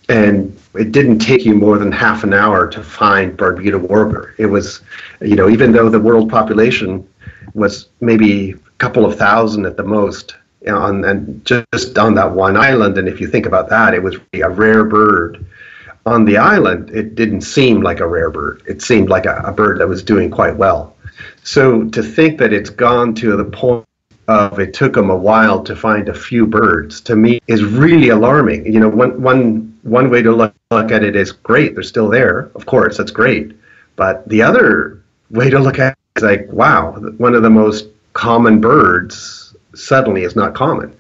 and 0.09 0.57
it 0.75 0.93
didn't 0.93 1.19
take 1.19 1.45
you 1.45 1.55
more 1.55 1.79
than 1.79 1.93
half 1.93 2.25
an 2.25 2.33
hour 2.33 2.69
to 2.69 2.83
find 2.83 3.37
Barbuda 3.37 3.81
warbler. 3.81 4.35
It 4.39 4.47
was, 4.47 4.81
you 5.21 5.37
know, 5.37 5.49
even 5.49 5.73
though 5.73 5.89
the 5.89 6.01
world 6.01 6.31
population 6.31 7.07
was 7.55 7.89
maybe 8.01 8.53
a 8.53 8.57
couple 8.79 9.05
of 9.05 9.17
thousand 9.17 9.67
at 9.67 9.77
the 9.77 9.83
most, 9.83 10.37
on 10.69 11.05
and 11.05 11.45
just 11.45 11.99
on 11.99 12.15
that 12.15 12.33
one 12.33 12.57
island. 12.57 12.99
And 12.99 13.09
if 13.09 13.21
you 13.21 13.27
think 13.27 13.47
about 13.47 13.69
that, 13.71 13.95
it 13.95 14.03
was 14.03 14.17
a 14.35 14.51
rare 14.51 14.85
bird. 14.85 15.45
On 16.07 16.25
the 16.25 16.39
island, 16.39 16.91
it 16.91 17.15
didn't 17.15 17.43
seem 17.43 17.83
like 17.83 18.01
a 18.01 18.07
rare 18.07 18.31
bird. 18.31 18.63
It 18.67 18.83
seemed 18.83 19.09
like 19.09 19.27
a, 19.27 19.43
a 19.45 19.53
bird 19.53 19.81
that 19.81 19.89
was 19.89 20.03
doing 20.03 20.31
quite 20.31 20.57
well. 20.57 20.97
So 21.43 21.85
to 21.91 22.03
think 22.03 22.39
that 22.39 22.53
it's 22.53 22.71
gone 22.71 23.15
to 23.17 23.37
the 23.37 23.45
point 23.45 23.85
of 24.31 24.61
it 24.61 24.73
took 24.73 24.95
them 24.95 25.11
a 25.11 25.17
while 25.17 25.63
to 25.65 25.75
find 25.75 26.09
a 26.09 26.15
few 26.15 26.47
birds 26.47 27.01
to 27.03 27.17
me 27.17 27.41
is 27.49 27.65
really 27.65 28.11
alarming. 28.11 28.65
You 28.73 28.81
know, 28.81 28.89
one 28.89 29.21
one 29.21 29.79
one 29.83 30.09
way 30.09 30.23
to 30.23 30.33
look, 30.33 30.55
look 30.71 30.93
at 30.93 31.03
it 31.03 31.17
is 31.17 31.33
great, 31.33 31.75
they're 31.75 31.83
still 31.83 32.09
there. 32.09 32.51
Of 32.55 32.67
course, 32.67 32.97
that's 32.97 33.11
great. 33.11 33.57
But 33.97 34.27
the 34.29 34.43
other 34.43 35.03
way 35.31 35.51
to 35.51 35.59
look 35.59 35.79
at 35.79 35.93
it 35.93 36.19
is 36.19 36.23
like, 36.23 36.47
wow, 36.53 36.93
one 37.19 37.35
of 37.35 37.43
the 37.43 37.51
most 37.51 37.89
common 38.13 38.61
birds 38.61 39.55
suddenly 39.75 40.23
is 40.23 40.37
not 40.37 40.55
common. 40.55 40.95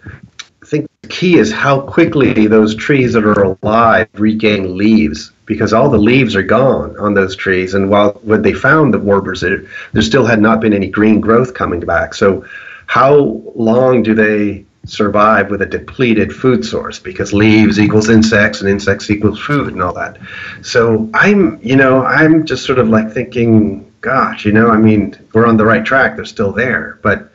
I 0.62 0.66
think 0.66 0.88
the 1.02 1.08
key 1.08 1.38
is 1.38 1.52
how 1.52 1.80
quickly 1.80 2.46
those 2.46 2.74
trees 2.74 3.12
that 3.12 3.24
are 3.24 3.42
alive 3.42 4.08
regain 4.14 4.76
leaves 4.76 5.32
because 5.46 5.72
all 5.72 5.90
the 5.90 5.98
leaves 5.98 6.36
are 6.36 6.42
gone 6.42 6.96
on 6.98 7.14
those 7.14 7.34
trees. 7.34 7.74
And 7.74 7.90
while 7.90 8.12
when 8.22 8.42
they 8.42 8.52
found 8.52 8.94
the 8.94 8.98
warblers, 8.98 9.40
there, 9.40 9.64
there 9.92 10.02
still 10.02 10.24
had 10.24 10.40
not 10.40 10.60
been 10.60 10.72
any 10.72 10.88
green 10.88 11.20
growth 11.20 11.54
coming 11.54 11.80
back. 11.80 12.14
So, 12.14 12.44
how 12.90 13.40
long 13.54 14.02
do 14.02 14.14
they 14.14 14.64
survive 14.84 15.48
with 15.48 15.62
a 15.62 15.66
depleted 15.66 16.34
food 16.34 16.64
source 16.64 16.98
because 16.98 17.32
leaves 17.32 17.78
equals 17.78 18.08
insects 18.08 18.60
and 18.60 18.68
insects 18.68 19.08
equals 19.08 19.38
food 19.38 19.72
and 19.72 19.80
all 19.80 19.92
that. 19.92 20.18
So 20.62 21.08
I'm, 21.14 21.60
you 21.62 21.76
know, 21.76 22.04
I'm 22.04 22.44
just 22.44 22.66
sort 22.66 22.80
of 22.80 22.88
like 22.88 23.12
thinking, 23.12 23.88
gosh, 24.00 24.44
you 24.44 24.50
know, 24.50 24.70
I 24.70 24.76
mean, 24.76 25.16
we're 25.32 25.46
on 25.46 25.56
the 25.56 25.64
right 25.64 25.84
track. 25.84 26.16
They're 26.16 26.24
still 26.24 26.50
there, 26.50 26.98
but 27.00 27.30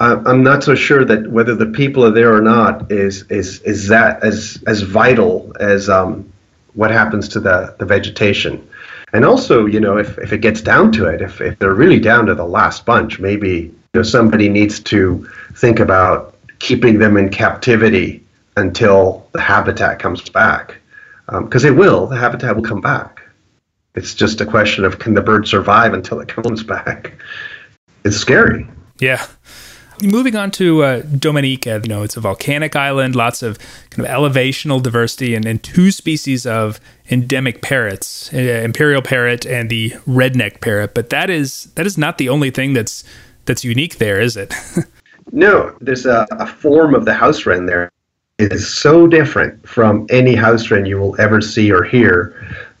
I'm 0.00 0.42
not 0.42 0.62
so 0.64 0.74
sure 0.74 1.06
that 1.06 1.30
whether 1.30 1.54
the 1.54 1.70
people 1.80 2.04
are 2.04 2.10
there 2.10 2.34
or 2.36 2.42
not 2.42 2.92
is 2.92 3.22
is 3.30 3.62
is 3.62 3.88
that 3.88 4.22
as 4.22 4.62
as 4.66 4.82
vital 4.82 5.56
as 5.60 5.88
um, 5.88 6.30
what 6.74 6.90
happens 6.90 7.26
to 7.30 7.40
the 7.40 7.74
the 7.78 7.86
vegetation. 7.86 8.68
And 9.14 9.24
also, 9.24 9.64
you 9.64 9.80
know, 9.80 9.96
if, 9.96 10.18
if 10.18 10.32
it 10.34 10.38
gets 10.38 10.60
down 10.60 10.92
to 10.92 11.06
it, 11.06 11.20
if, 11.20 11.40
if 11.40 11.58
they're 11.58 11.74
really 11.74 12.00
down 12.00 12.26
to 12.26 12.34
the 12.34 12.46
last 12.46 12.86
bunch, 12.86 13.18
maybe 13.18 13.74
know 13.94 14.02
somebody 14.02 14.48
needs 14.48 14.80
to 14.80 15.28
think 15.54 15.80
about 15.80 16.36
keeping 16.58 16.98
them 16.98 17.16
in 17.16 17.28
captivity 17.28 18.24
until 18.56 19.26
the 19.32 19.40
habitat 19.40 19.98
comes 19.98 20.28
back, 20.28 20.76
because 21.26 21.64
um, 21.64 21.72
it 21.72 21.76
will. 21.76 22.06
The 22.06 22.16
habitat 22.16 22.54
will 22.54 22.62
come 22.62 22.80
back. 22.80 23.20
It's 23.94 24.14
just 24.14 24.40
a 24.40 24.46
question 24.46 24.84
of 24.84 24.98
can 24.98 25.14
the 25.14 25.22
bird 25.22 25.48
survive 25.48 25.92
until 25.94 26.20
it 26.20 26.28
comes 26.28 26.62
back. 26.62 27.12
It's 28.04 28.16
scary. 28.16 28.66
Yeah 29.00 29.26
moving 30.02 30.36
on 30.36 30.50
to 30.50 30.82
uh, 30.82 31.02
Dominica, 31.02 31.80
you 31.82 31.88
know, 31.88 32.02
it's 32.02 32.16
a 32.16 32.20
volcanic 32.20 32.76
island, 32.76 33.14
lots 33.14 33.42
of 33.42 33.58
kind 33.90 34.06
of 34.06 34.12
elevational 34.12 34.82
diversity, 34.82 35.34
and, 35.34 35.44
and 35.44 35.62
two 35.62 35.90
species 35.90 36.46
of 36.46 36.80
endemic 37.10 37.62
parrots, 37.62 38.32
uh, 38.32 38.38
imperial 38.38 39.02
parrot 39.02 39.44
and 39.46 39.70
the 39.70 39.90
redneck 40.06 40.60
parrot. 40.60 40.94
But 40.94 41.10
that 41.10 41.30
is 41.30 41.64
that 41.74 41.86
is 41.86 41.98
not 41.98 42.18
the 42.18 42.28
only 42.28 42.50
thing 42.50 42.72
that's 42.72 43.04
that's 43.50 43.64
unique 43.64 43.98
there, 43.98 44.20
is 44.20 44.36
it? 44.36 44.54
no, 45.32 45.76
there's 45.80 46.06
a, 46.06 46.24
a 46.30 46.46
form 46.46 46.94
of 46.94 47.04
the 47.04 47.12
house 47.12 47.46
wren 47.46 47.66
there. 47.66 47.90
It 48.38 48.52
is 48.52 48.72
so 48.72 49.08
different 49.08 49.68
from 49.68 50.06
any 50.08 50.36
house 50.36 50.70
wren 50.70 50.86
you 50.86 50.98
will 50.98 51.20
ever 51.20 51.40
see 51.40 51.70
or 51.72 51.82
hear 51.82 52.34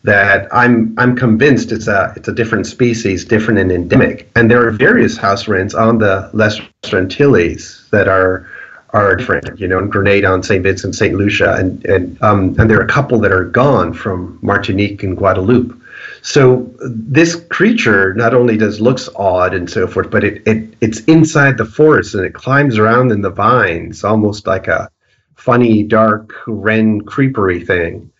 that 0.04 0.48
I'm 0.54 0.94
I'm 0.96 1.16
convinced 1.16 1.72
it's 1.72 1.88
a 1.88 2.12
it's 2.16 2.28
a 2.28 2.32
different 2.32 2.66
species, 2.66 3.24
different 3.24 3.58
and 3.58 3.72
endemic. 3.72 4.30
And 4.36 4.48
there 4.48 4.64
are 4.66 4.70
various 4.70 5.16
house 5.16 5.48
wrens 5.48 5.74
on 5.74 5.98
the 5.98 6.30
Lesser 6.32 6.62
Antilles 6.96 7.88
that 7.90 8.06
are 8.06 8.48
are 8.90 9.16
different. 9.16 9.58
You 9.58 9.66
know, 9.66 9.80
in 9.80 9.88
Grenada, 9.90 10.28
on 10.28 10.42
St. 10.44 10.62
Vincent, 10.62 10.94
St. 10.94 11.14
Lucia, 11.14 11.54
and 11.54 11.84
and 11.84 12.22
um, 12.22 12.54
and 12.58 12.70
there 12.70 12.78
are 12.78 12.84
a 12.84 12.88
couple 12.88 13.18
that 13.20 13.32
are 13.32 13.44
gone 13.44 13.92
from 13.92 14.38
Martinique 14.40 15.02
and 15.02 15.16
Guadeloupe. 15.16 15.76
So 16.22 16.70
this 16.80 17.36
creature 17.36 18.14
not 18.14 18.34
only 18.34 18.56
does 18.56 18.80
looks 18.80 19.08
odd 19.16 19.54
and 19.54 19.68
so 19.68 19.86
forth, 19.86 20.10
but 20.10 20.24
it, 20.24 20.42
it 20.46 20.74
it's 20.80 21.00
inside 21.04 21.58
the 21.58 21.64
forest 21.64 22.14
and 22.14 22.24
it 22.24 22.34
climbs 22.34 22.78
around 22.78 23.12
in 23.12 23.22
the 23.22 23.30
vines, 23.30 24.04
almost 24.04 24.46
like 24.46 24.68
a 24.68 24.90
funny 25.36 25.82
dark 25.82 26.34
wren 26.46 27.00
creepery 27.02 27.66
thing 27.66 28.10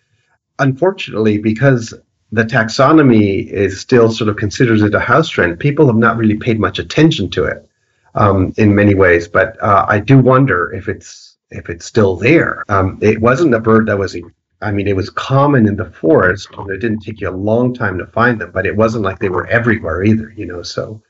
unfortunately, 0.61 1.37
because 1.37 1.93
the 2.31 2.43
taxonomy 2.43 3.47
is 3.47 3.81
still 3.81 4.09
sort 4.11 4.29
of 4.29 4.37
considers 4.37 4.81
it 4.81 4.95
a 4.95 4.99
house 4.99 5.37
wren, 5.37 5.57
people 5.57 5.87
have 5.87 5.97
not 5.97 6.15
really 6.15 6.37
paid 6.37 6.59
much 6.59 6.79
attention 6.79 7.29
to 7.31 7.43
it 7.43 7.67
um, 8.15 8.53
in 8.57 8.73
many 8.73 8.95
ways. 8.95 9.27
But 9.27 9.61
uh, 9.61 9.85
I 9.89 9.99
do 9.99 10.19
wonder 10.19 10.71
if 10.71 10.87
it's 10.87 11.37
if 11.49 11.69
it's 11.69 11.85
still 11.85 12.15
there. 12.15 12.63
Um, 12.69 12.97
it 13.01 13.19
wasn't 13.19 13.53
a 13.53 13.59
bird 13.59 13.87
that 13.87 13.99
was. 13.99 14.15
I 14.61 14.71
mean, 14.71 14.87
it 14.87 14.95
was 14.95 15.09
common 15.09 15.67
in 15.67 15.75
the 15.75 15.85
forest, 15.85 16.49
and 16.57 16.69
it 16.69 16.77
didn't 16.77 16.99
take 16.99 17.21
you 17.21 17.29
a 17.29 17.31
long 17.31 17.73
time 17.73 17.97
to 17.97 18.05
find 18.05 18.39
them. 18.39 18.51
But 18.51 18.65
it 18.65 18.75
wasn't 18.75 19.03
like 19.03 19.19
they 19.19 19.29
were 19.29 19.47
everywhere 19.47 20.03
either, 20.03 20.33
you 20.35 20.45
know. 20.45 20.61
So 20.61 21.01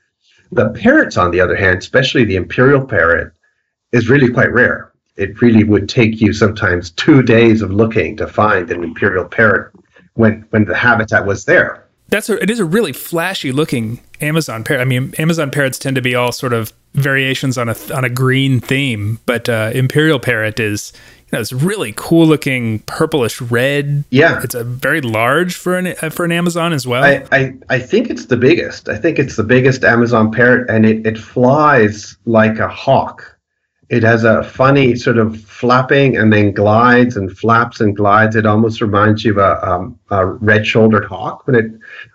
the 0.52 0.70
parrots, 0.70 1.18
on 1.18 1.32
the 1.32 1.42
other 1.42 1.56
hand, 1.56 1.80
especially 1.80 2.26
the 2.26 2.36
imperial 2.36 2.86
parrot, 2.86 3.34
is 3.92 4.10
really 4.10 4.32
quite 4.32 4.52
rare 4.52 4.92
it 5.18 5.42
really 5.42 5.64
would 5.64 5.90
take 5.90 6.22
you 6.22 6.34
sometimes 6.34 6.92
two 6.92 7.22
days 7.22 7.62
of 7.62 7.72
looking 7.72 8.18
to 8.18 8.28
find 8.28 8.72
an 8.72 8.84
imperial 8.84 9.26
parrot 9.26 9.72
when 10.14 10.46
when 10.50 10.66
the 10.66 10.76
habitat 10.76 11.26
was 11.26 11.46
there. 11.46 11.88
That's 12.08 12.30
a, 12.30 12.42
it 12.42 12.50
is 12.50 12.60
a 12.60 12.66
really 12.66 12.92
flashy 12.92 13.52
looking 13.52 14.02
Amazon 14.20 14.64
parrot. 14.64 14.82
I 14.82 14.86
mean, 14.86 15.14
Amazon 15.18 15.50
parrots 15.50 15.80
tend 15.80 15.96
to 15.96 16.02
be 16.02 16.16
all 16.16 16.32
sort 16.32 16.54
of 16.54 16.74
variations 16.94 17.58
on 17.58 17.70
a 17.70 17.76
on 17.94 18.04
a 18.04 18.10
green 18.10 18.60
theme, 18.60 19.20
but 19.26 19.48
uh, 19.48 19.72
imperial 19.74 20.20
parrot 20.20 20.60
is 20.60 20.92
know, 21.32 21.40
it's 21.40 21.54
really 21.54 21.94
cool 21.96 22.28
looking 22.28 22.80
purplish 22.80 23.42
red. 23.42 24.04
Yeah, 24.10 24.42
it's 24.44 24.56
a 24.56 24.64
very 24.64 25.02
large 25.02 25.56
for 25.56 25.78
an 25.78 25.96
for 26.12 26.26
an 26.26 26.32
Amazon 26.32 26.74
as 26.74 26.86
well. 26.86 27.04
I, 27.04 27.26
I, 27.32 27.54
I 27.70 27.80
think 27.80 28.10
it's 28.10 28.26
the 28.26 28.38
biggest. 28.38 28.90
I 28.90 28.98
think 28.98 29.20
it's 29.20 29.36
the 29.36 29.44
biggest 29.44 29.84
Amazon 29.84 30.32
parrot, 30.32 30.70
and 30.70 30.86
it, 30.86 31.06
it 31.06 31.18
flies 31.18 32.18
like 32.26 32.60
a 32.60 32.68
hawk. 32.68 33.38
It 33.90 34.04
has 34.04 34.24
a 34.24 34.42
funny 34.44 34.96
sort 34.96 35.18
of 35.18 35.38
flapping 35.42 36.16
and 36.16 36.32
then 36.32 36.54
glides 36.54 37.18
and 37.18 37.38
flaps 37.38 37.82
and 37.82 37.94
glides. 37.94 38.38
It 38.38 38.46
almost 38.46 38.80
reminds 38.80 39.26
you 39.26 39.34
of 39.34 39.38
a, 39.40 39.70
um, 39.70 40.00
a 40.12 40.26
red-shouldered 40.26 41.04
hawk 41.04 41.46
when 41.46 41.58
it 41.58 41.72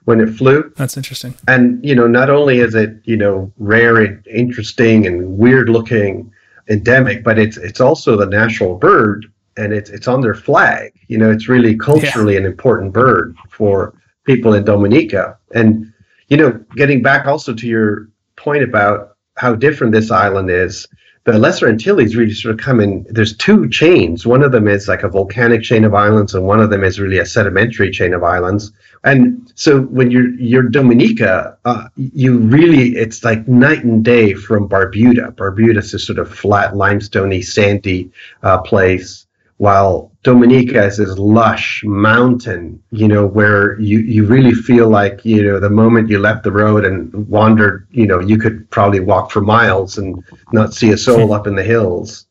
when 0.06 0.20
it 0.20 0.30
flew. 0.30 0.72
That's 0.76 0.96
interesting. 0.96 1.34
And 1.46 1.84
you 1.84 1.94
know, 1.94 2.06
not 2.06 2.30
only 2.30 2.60
is 2.60 2.74
it 2.74 2.96
you 3.04 3.16
know 3.16 3.52
rare 3.58 3.98
and 3.98 4.26
interesting 4.26 5.06
and 5.06 5.36
weird-looking, 5.36 6.32
endemic, 6.68 7.24
but 7.24 7.38
it's 7.38 7.56
it's 7.56 7.80
also 7.80 8.16
the 8.16 8.26
national 8.26 8.76
bird, 8.76 9.26
and 9.56 9.72
it's 9.72 9.90
it's 9.90 10.08
on 10.08 10.20
their 10.20 10.34
flag. 10.34 10.92
You 11.08 11.18
know, 11.18 11.30
it's 11.30 11.48
really 11.48 11.76
culturally 11.76 12.34
yeah. 12.34 12.40
an 12.40 12.46
important 12.46 12.92
bird 12.92 13.36
for 13.50 13.94
people 14.24 14.54
in 14.54 14.64
Dominica. 14.64 15.38
And 15.54 15.92
you 16.28 16.36
know, 16.36 16.52
getting 16.74 17.02
back 17.02 17.26
also 17.26 17.54
to 17.54 17.66
your 17.66 18.08
point 18.36 18.62
about 18.62 19.16
how 19.36 19.54
different 19.54 19.92
this 19.92 20.10
island 20.10 20.50
is 20.50 20.86
the 21.26 21.38
Lesser 21.38 21.68
Antilles 21.68 22.14
really 22.14 22.32
sort 22.32 22.54
of 22.54 22.60
come 22.60 22.78
in. 22.78 23.04
There's 23.10 23.36
two 23.36 23.68
chains. 23.68 24.24
One 24.24 24.44
of 24.44 24.52
them 24.52 24.68
is 24.68 24.86
like 24.86 25.02
a 25.02 25.08
volcanic 25.08 25.62
chain 25.62 25.82
of 25.82 25.92
islands, 25.92 26.34
and 26.34 26.46
one 26.46 26.60
of 26.60 26.70
them 26.70 26.84
is 26.84 27.00
really 27.00 27.18
a 27.18 27.26
sedimentary 27.26 27.90
chain 27.90 28.14
of 28.14 28.22
islands. 28.22 28.70
And 29.02 29.52
so 29.56 29.82
when 29.82 30.12
you're 30.12 30.30
you're 30.34 30.62
Dominica, 30.62 31.58
uh, 31.64 31.88
you 31.96 32.38
really 32.38 32.96
it's 32.96 33.24
like 33.24 33.46
night 33.48 33.82
and 33.82 34.04
day 34.04 34.34
from 34.34 34.68
Barbuda. 34.68 35.32
Barbuda 35.32 35.78
is 35.78 35.92
a 35.94 35.98
sort 35.98 36.20
of 36.20 36.32
flat, 36.32 36.74
limestoney, 36.74 37.44
sandy 37.44 38.12
uh, 38.44 38.58
place 38.58 39.25
while 39.58 40.12
Dominica 40.22 40.84
is 40.84 40.98
this 40.98 41.16
lush 41.16 41.82
mountain, 41.84 42.82
you 42.90 43.08
know, 43.08 43.26
where 43.26 43.80
you, 43.80 44.00
you 44.00 44.26
really 44.26 44.52
feel 44.52 44.88
like, 44.88 45.24
you 45.24 45.42
know, 45.42 45.58
the 45.58 45.70
moment 45.70 46.10
you 46.10 46.18
left 46.18 46.44
the 46.44 46.52
road 46.52 46.84
and 46.84 47.12
wandered, 47.28 47.86
you 47.90 48.06
know, 48.06 48.20
you 48.20 48.36
could 48.36 48.68
probably 48.70 49.00
walk 49.00 49.30
for 49.30 49.40
miles 49.40 49.96
and 49.96 50.22
not 50.52 50.74
see 50.74 50.90
a 50.90 50.98
soul 50.98 51.32
up 51.32 51.46
in 51.46 51.54
the 51.54 51.62
hills. 51.62 52.26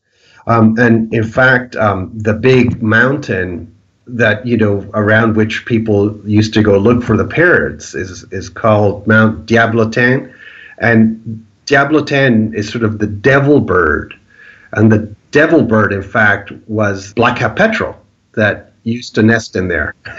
Um, 0.46 0.78
and 0.78 1.12
in 1.12 1.24
fact, 1.24 1.74
um, 1.74 2.12
the 2.14 2.34
big 2.34 2.80
mountain 2.80 3.74
that, 4.06 4.46
you 4.46 4.56
know, 4.56 4.88
around 4.94 5.34
which 5.34 5.66
people 5.66 6.16
used 6.24 6.54
to 6.54 6.62
go 6.62 6.78
look 6.78 7.02
for 7.02 7.16
the 7.16 7.26
parrots 7.26 7.94
is, 7.96 8.24
is 8.30 8.48
called 8.48 9.04
Mount 9.08 9.46
Diablotin. 9.46 10.32
And 10.78 11.44
Diablotin 11.66 12.54
is 12.54 12.70
sort 12.70 12.84
of 12.84 13.00
the 13.00 13.08
devil 13.08 13.60
bird. 13.60 14.14
And 14.74 14.92
the 14.92 15.15
devil 15.30 15.62
bird, 15.62 15.92
in 15.92 16.02
fact, 16.02 16.52
was 16.66 17.12
black-capped 17.14 17.56
petrel 17.56 17.96
that 18.32 18.72
used 18.86 19.16
to 19.16 19.22
nest 19.22 19.56
in 19.56 19.66
there, 19.66 19.94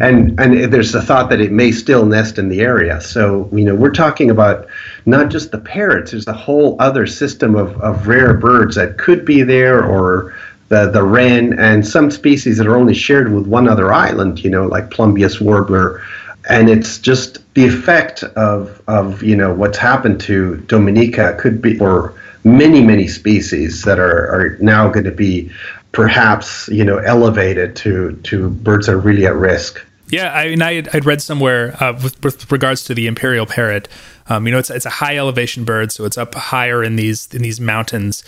and 0.00 0.38
and 0.38 0.72
there's 0.72 0.94
a 0.94 1.02
thought 1.02 1.28
that 1.28 1.40
it 1.40 1.50
may 1.50 1.72
still 1.72 2.06
nest 2.06 2.38
in 2.38 2.48
the 2.48 2.60
area. 2.60 3.00
So 3.00 3.48
you 3.52 3.64
know 3.64 3.74
we're 3.74 3.90
talking 3.90 4.30
about 4.30 4.68
not 5.06 5.28
just 5.28 5.50
the 5.50 5.58
parrots. 5.58 6.12
There's 6.12 6.26
a 6.28 6.32
whole 6.32 6.76
other 6.78 7.06
system 7.06 7.56
of, 7.56 7.76
of 7.80 8.06
rare 8.06 8.34
birds 8.34 8.76
that 8.76 8.96
could 8.96 9.24
be 9.24 9.42
there, 9.42 9.84
or 9.84 10.34
the 10.68 10.88
the 10.88 11.02
wren, 11.02 11.58
and 11.58 11.86
some 11.86 12.10
species 12.10 12.58
that 12.58 12.66
are 12.68 12.76
only 12.76 12.94
shared 12.94 13.32
with 13.32 13.46
one 13.46 13.68
other 13.68 13.92
island. 13.92 14.42
You 14.42 14.50
know, 14.50 14.66
like 14.66 14.90
Plumbeous 14.92 15.40
warbler, 15.40 16.00
and 16.48 16.70
it's 16.70 16.98
just 16.98 17.38
the 17.54 17.66
effect 17.66 18.22
of 18.22 18.80
of 18.86 19.20
you 19.22 19.34
know 19.34 19.52
what's 19.52 19.78
happened 19.78 20.20
to 20.20 20.58
Dominica 20.68 21.36
could 21.40 21.60
be 21.60 21.76
or 21.80 22.14
many, 22.44 22.82
many 22.82 23.08
species 23.08 23.82
that 23.82 23.98
are, 23.98 24.26
are 24.28 24.56
now 24.60 24.88
going 24.88 25.04
to 25.04 25.12
be 25.12 25.50
perhaps, 25.92 26.68
you 26.68 26.84
know, 26.84 26.98
elevated 26.98 27.76
to, 27.76 28.12
to 28.24 28.50
birds 28.50 28.86
that 28.86 28.92
are 28.92 28.98
really 28.98 29.26
at 29.26 29.34
risk. 29.34 29.84
Yeah, 30.08 30.32
I 30.32 30.50
mean, 30.50 30.62
I 30.62 30.74
had, 30.74 30.94
I'd 30.94 31.04
read 31.04 31.20
somewhere 31.20 31.82
uh, 31.82 31.92
with, 31.94 32.22
with, 32.22 32.52
regards 32.52 32.84
to 32.84 32.94
the 32.94 33.06
imperial 33.06 33.46
parrot. 33.46 33.88
Um, 34.28 34.46
you 34.46 34.52
know, 34.52 34.58
it's 34.58 34.70
it's 34.70 34.86
a 34.86 34.90
high 34.90 35.16
elevation 35.16 35.64
bird, 35.64 35.90
so 35.90 36.04
it's 36.04 36.16
up 36.16 36.34
higher 36.34 36.84
in 36.84 36.94
these 36.94 37.32
in 37.34 37.42
these 37.42 37.60
mountains, 37.60 38.22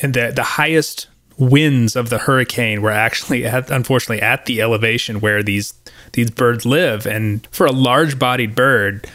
and 0.00 0.14
the 0.14 0.30
the 0.34 0.44
highest 0.44 1.08
winds 1.38 1.96
of 1.96 2.10
the 2.10 2.18
hurricane 2.18 2.80
were 2.80 2.90
actually 2.90 3.44
at, 3.44 3.70
unfortunately 3.70 4.22
at 4.22 4.46
the 4.46 4.62
elevation 4.62 5.20
where 5.20 5.42
these 5.42 5.74
these 6.12 6.30
birds 6.30 6.64
live. 6.64 7.06
And 7.06 7.46
for 7.50 7.66
a 7.66 7.72
large 7.72 8.18
bodied 8.18 8.54
bird, 8.54 9.08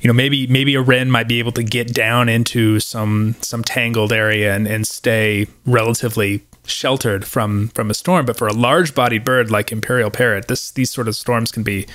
you 0.00 0.08
know 0.08 0.14
maybe 0.14 0.46
maybe 0.46 0.74
a 0.74 0.80
wren 0.80 1.10
might 1.10 1.28
be 1.28 1.38
able 1.38 1.52
to 1.52 1.62
get 1.62 1.92
down 1.92 2.28
into 2.28 2.80
some 2.80 3.36
some 3.40 3.64
tangled 3.64 4.12
area 4.12 4.54
and, 4.54 4.66
and 4.66 4.86
stay 4.86 5.46
relatively 5.66 6.42
sheltered 6.64 7.24
from 7.24 7.68
from 7.68 7.90
a 7.90 7.94
storm. 7.94 8.26
But 8.26 8.36
for 8.36 8.48
a 8.48 8.52
large 8.52 8.94
bodied 8.94 9.24
bird 9.24 9.50
like 9.50 9.72
imperial 9.72 10.10
parrot 10.10 10.48
this 10.48 10.70
these 10.70 10.90
sort 10.90 11.08
of 11.08 11.16
storms 11.16 11.50
can 11.50 11.62
be 11.62 11.86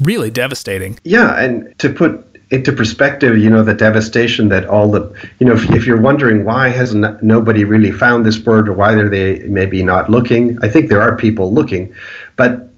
really 0.00 0.30
devastating. 0.30 0.98
Yeah 1.04 1.38
and 1.38 1.78
to 1.78 1.92
put 1.92 2.26
into 2.50 2.72
perspective, 2.72 3.38
you 3.38 3.48
know, 3.48 3.62
the 3.62 3.74
devastation 3.74 4.48
that 4.48 4.66
all 4.66 4.90
the, 4.90 5.00
you 5.38 5.46
know, 5.46 5.54
if, 5.54 5.70
if 5.70 5.86
you're 5.86 6.00
wondering 6.00 6.44
why 6.44 6.68
hasn't 6.68 7.22
nobody 7.22 7.64
really 7.64 7.92
found 7.92 8.26
this 8.26 8.38
bird 8.38 8.68
or 8.68 8.72
why 8.72 8.92
are 8.94 9.08
they 9.08 9.38
maybe 9.44 9.84
not 9.84 10.10
looking, 10.10 10.58
I 10.62 10.68
think 10.68 10.88
there 10.88 11.00
are 11.00 11.16
people 11.16 11.52
looking, 11.52 11.94
but 12.36 12.69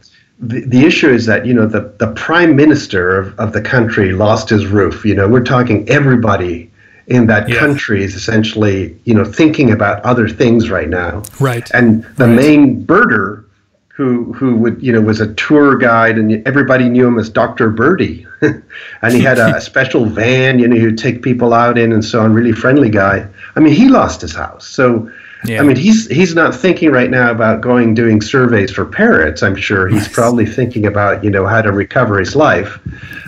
the, 0.43 0.65
the 0.67 0.85
issue 0.85 1.09
is 1.09 1.25
that 1.27 1.47
you 1.47 1.55
know 1.55 1.67
the, 1.67 1.93
the 1.99 2.13
prime 2.15 2.57
minister 2.57 3.19
of, 3.19 3.39
of 3.39 3.53
the 3.53 3.63
country 3.63 4.13
lost 4.13 4.49
his 4.51 4.67
roof 4.67 5.05
you 5.05 5.15
know 5.15 5.29
we're 5.29 5.45
talking 5.45 5.89
everybody 5.89 6.71
in 7.07 7.27
that 7.27 7.49
yeah. 7.49 7.59
country 7.59 8.03
is 8.03 8.15
essentially 8.15 8.99
you 9.05 9.15
know 9.15 9.25
thinking 9.25 9.71
about 9.71 10.03
other 10.05 10.29
things 10.29 10.69
right 10.69 10.89
now 10.89 11.23
right 11.41 11.71
and 11.73 12.05
the 12.17 12.27
right. 12.27 12.35
main 12.35 12.85
birder 12.85 13.45
who 13.89 14.33
who 14.33 14.57
would 14.57 14.83
you 14.83 14.93
know 14.93 15.01
was 15.01 15.21
a 15.21 15.33
tour 15.35 15.77
guide 15.77 16.19
and 16.19 16.47
everybody 16.47 16.89
knew 16.89 17.07
him 17.07 17.19
as 17.19 17.31
Dr. 17.31 17.71
Birdie 17.71 18.27
and 18.41 19.13
he 19.13 19.21
had 19.21 19.39
a, 19.39 19.57
a 19.57 19.61
special 19.71 20.07
van 20.07 20.59
you 20.59 20.67
know 20.67 20.77
he'd 20.77 20.99
take 20.99 21.23
people 21.23 21.55
out 21.55 21.79
in 21.79 21.93
and 21.93 22.05
so 22.05 22.21
on 22.21 22.33
really 22.33 22.53
friendly 22.53 22.91
guy 22.91 23.27
I 23.55 23.61
mean 23.61 23.75
he 23.75 23.89
lost 23.89 24.21
his 24.21 24.35
house 24.35 24.67
so 24.67 25.09
yeah. 25.45 25.61
I 25.61 25.65
mean, 25.65 25.77
he's 25.77 26.07
he's 26.09 26.35
not 26.35 26.55
thinking 26.55 26.91
right 26.91 27.11
now 27.11 27.31
about 27.31 27.61
going 27.61 27.95
doing 27.95 28.21
surveys 28.21 28.71
for 28.71 28.85
parrots. 28.85 29.43
I'm 29.43 29.57
sure 29.57 29.89
he's 29.89 30.09
probably 30.09 30.47
thinking 30.47 30.87
about 30.87 31.25
you 31.25 31.31
know 31.31 31.47
how 31.47 31.63
to 31.63 31.73
recover 31.73 32.19
his 32.19 32.37
life. 32.37 32.79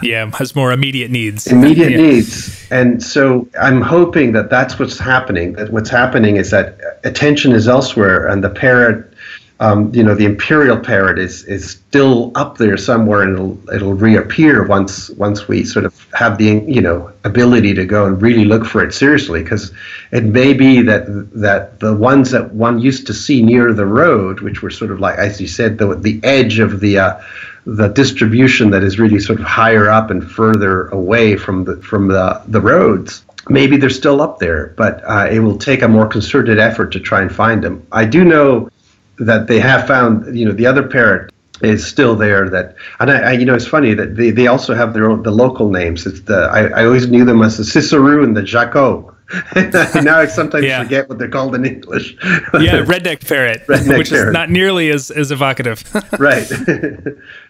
Yeah, 0.03 0.31
has 0.37 0.55
more 0.55 0.71
immediate 0.73 1.11
needs. 1.11 1.47
Immediate 1.47 1.91
yeah. 1.93 1.97
needs, 1.97 2.67
and 2.71 3.03
so 3.03 3.49
I'm 3.61 3.81
hoping 3.81 4.33
that 4.33 4.51
that's 4.51 4.79
what's 4.79 4.99
happening. 4.99 5.55
That 5.55 5.71
what's 5.71 5.91
happening 5.91 6.37
is 6.37 6.51
that 6.51 6.79
attention 7.05 7.53
is 7.53 7.67
elsewhere, 7.67 8.29
and 8.29 8.45
the 8.45 8.51
parrot 8.51 9.14
um, 9.61 9.95
you 9.95 10.03
know, 10.03 10.15
the 10.15 10.25
imperial 10.25 10.77
parrot 10.77 11.19
is 11.19 11.45
is 11.45 11.71
still 11.71 12.33
up 12.35 12.59
there 12.59 12.77
somewhere, 12.77 13.23
and 13.23 13.35
it'll 13.35 13.75
it'll 13.75 13.95
reappear 13.95 14.67
once 14.67 15.11
once 15.11 15.47
we 15.47 15.65
sort 15.65 15.85
of 15.85 16.07
have 16.13 16.39
the 16.39 16.65
you 16.67 16.81
know 16.81 17.13
ability 17.23 17.73
to 17.75 17.87
go 17.87 18.05
and 18.05 18.21
really 18.21 18.45
look 18.45 18.65
for 18.65 18.83
it 18.83 18.93
seriously, 18.93 19.45
because 19.45 19.73
it 20.11 20.25
may 20.25 20.55
be 20.55 20.83
that 20.83 21.07
that 21.33 21.79
the 21.79 21.95
ones 21.95 22.33
that 22.33 22.53
one 22.53 22.81
used 22.81 23.07
to 23.07 23.15
see 23.15 23.43
near 23.43 23.73
the 23.73 23.87
road, 23.87 24.41
which 24.41 24.61
were 24.61 24.71
sort 24.71 24.91
of 24.91 24.99
like 24.99 25.17
as 25.19 25.41
you 25.41 25.47
said, 25.47 25.79
the 25.79 25.95
the 25.95 26.19
edge 26.25 26.59
of 26.59 26.81
the 26.81 26.99
uh, 26.99 27.21
the 27.65 27.89
distribution 27.89 28.71
that 28.71 28.83
is 28.83 28.99
really 28.99 29.21
sort 29.21 29.39
of 29.39 29.47
higher 29.47 29.89
up 29.89 30.11
and 30.11 30.29
further 30.29 30.89
away 30.89 31.37
from 31.37 31.63
the 31.65 31.77
from 31.77 32.09
the 32.09 32.43
the 32.49 32.61
roads 32.61 33.25
maybe 33.51 33.77
they're 33.77 33.91
still 33.91 34.23
up 34.23 34.39
there, 34.39 34.73
but 34.79 35.03
uh, 35.05 35.29
it 35.31 35.39
will 35.39 35.59
take 35.59 35.83
a 35.83 35.89
more 35.89 36.07
concerted 36.07 36.59
effort 36.59 36.91
to 36.93 36.99
try 36.99 37.21
and 37.21 37.31
find 37.31 37.63
them. 37.63 37.87
I 37.93 38.07
do 38.07 38.25
know 38.25 38.71
that 39.19 39.47
they 39.47 39.61
have 39.61 39.87
found, 39.87 40.37
you 40.37 40.45
know, 40.45 40.53
the 40.53 40.67
other 40.67 40.87
parrot 40.87 41.33
is 41.63 41.87
still 41.87 42.17
there. 42.17 42.49
That 42.49 42.77
and 43.01 43.11
I, 43.11 43.19
I, 43.21 43.33
you 43.33 43.45
know, 43.45 43.55
it's 43.55 43.67
funny 43.67 43.95
that 43.95 44.17
they, 44.17 44.31
they 44.31 44.47
also 44.47 44.75
have 44.75 44.95
their 44.95 45.11
own 45.11 45.23
the 45.23 45.31
local 45.31 45.71
names. 45.71 46.07
It's 46.07 46.21
the 46.23 46.49
I, 46.53 46.81
I 46.81 46.85
always 46.85 47.09
knew 47.09 47.25
them 47.25 47.43
as 47.43 47.57
the 47.57 47.63
Sisserou 47.63 48.25
and 48.25 48.37
the 48.37 48.43
Jaco. 48.43 49.11
now 50.05 50.19
I 50.19 50.27
sometimes 50.27 50.67
yeah. 50.67 50.83
forget 50.83 51.09
what 51.09 51.19
they're 51.19 51.31
called 51.31 51.55
in 51.55 51.65
English. 51.65 52.15
yeah, 52.23 52.45
redneck 52.85 53.27
parrot, 53.27 53.67
redneck 53.67 53.99
which 53.99 54.13
is 54.13 54.31
not 54.33 54.51
nearly 54.51 54.91
as, 54.91 55.11
as 55.11 55.31
evocative. 55.31 55.83
right. 56.19 56.47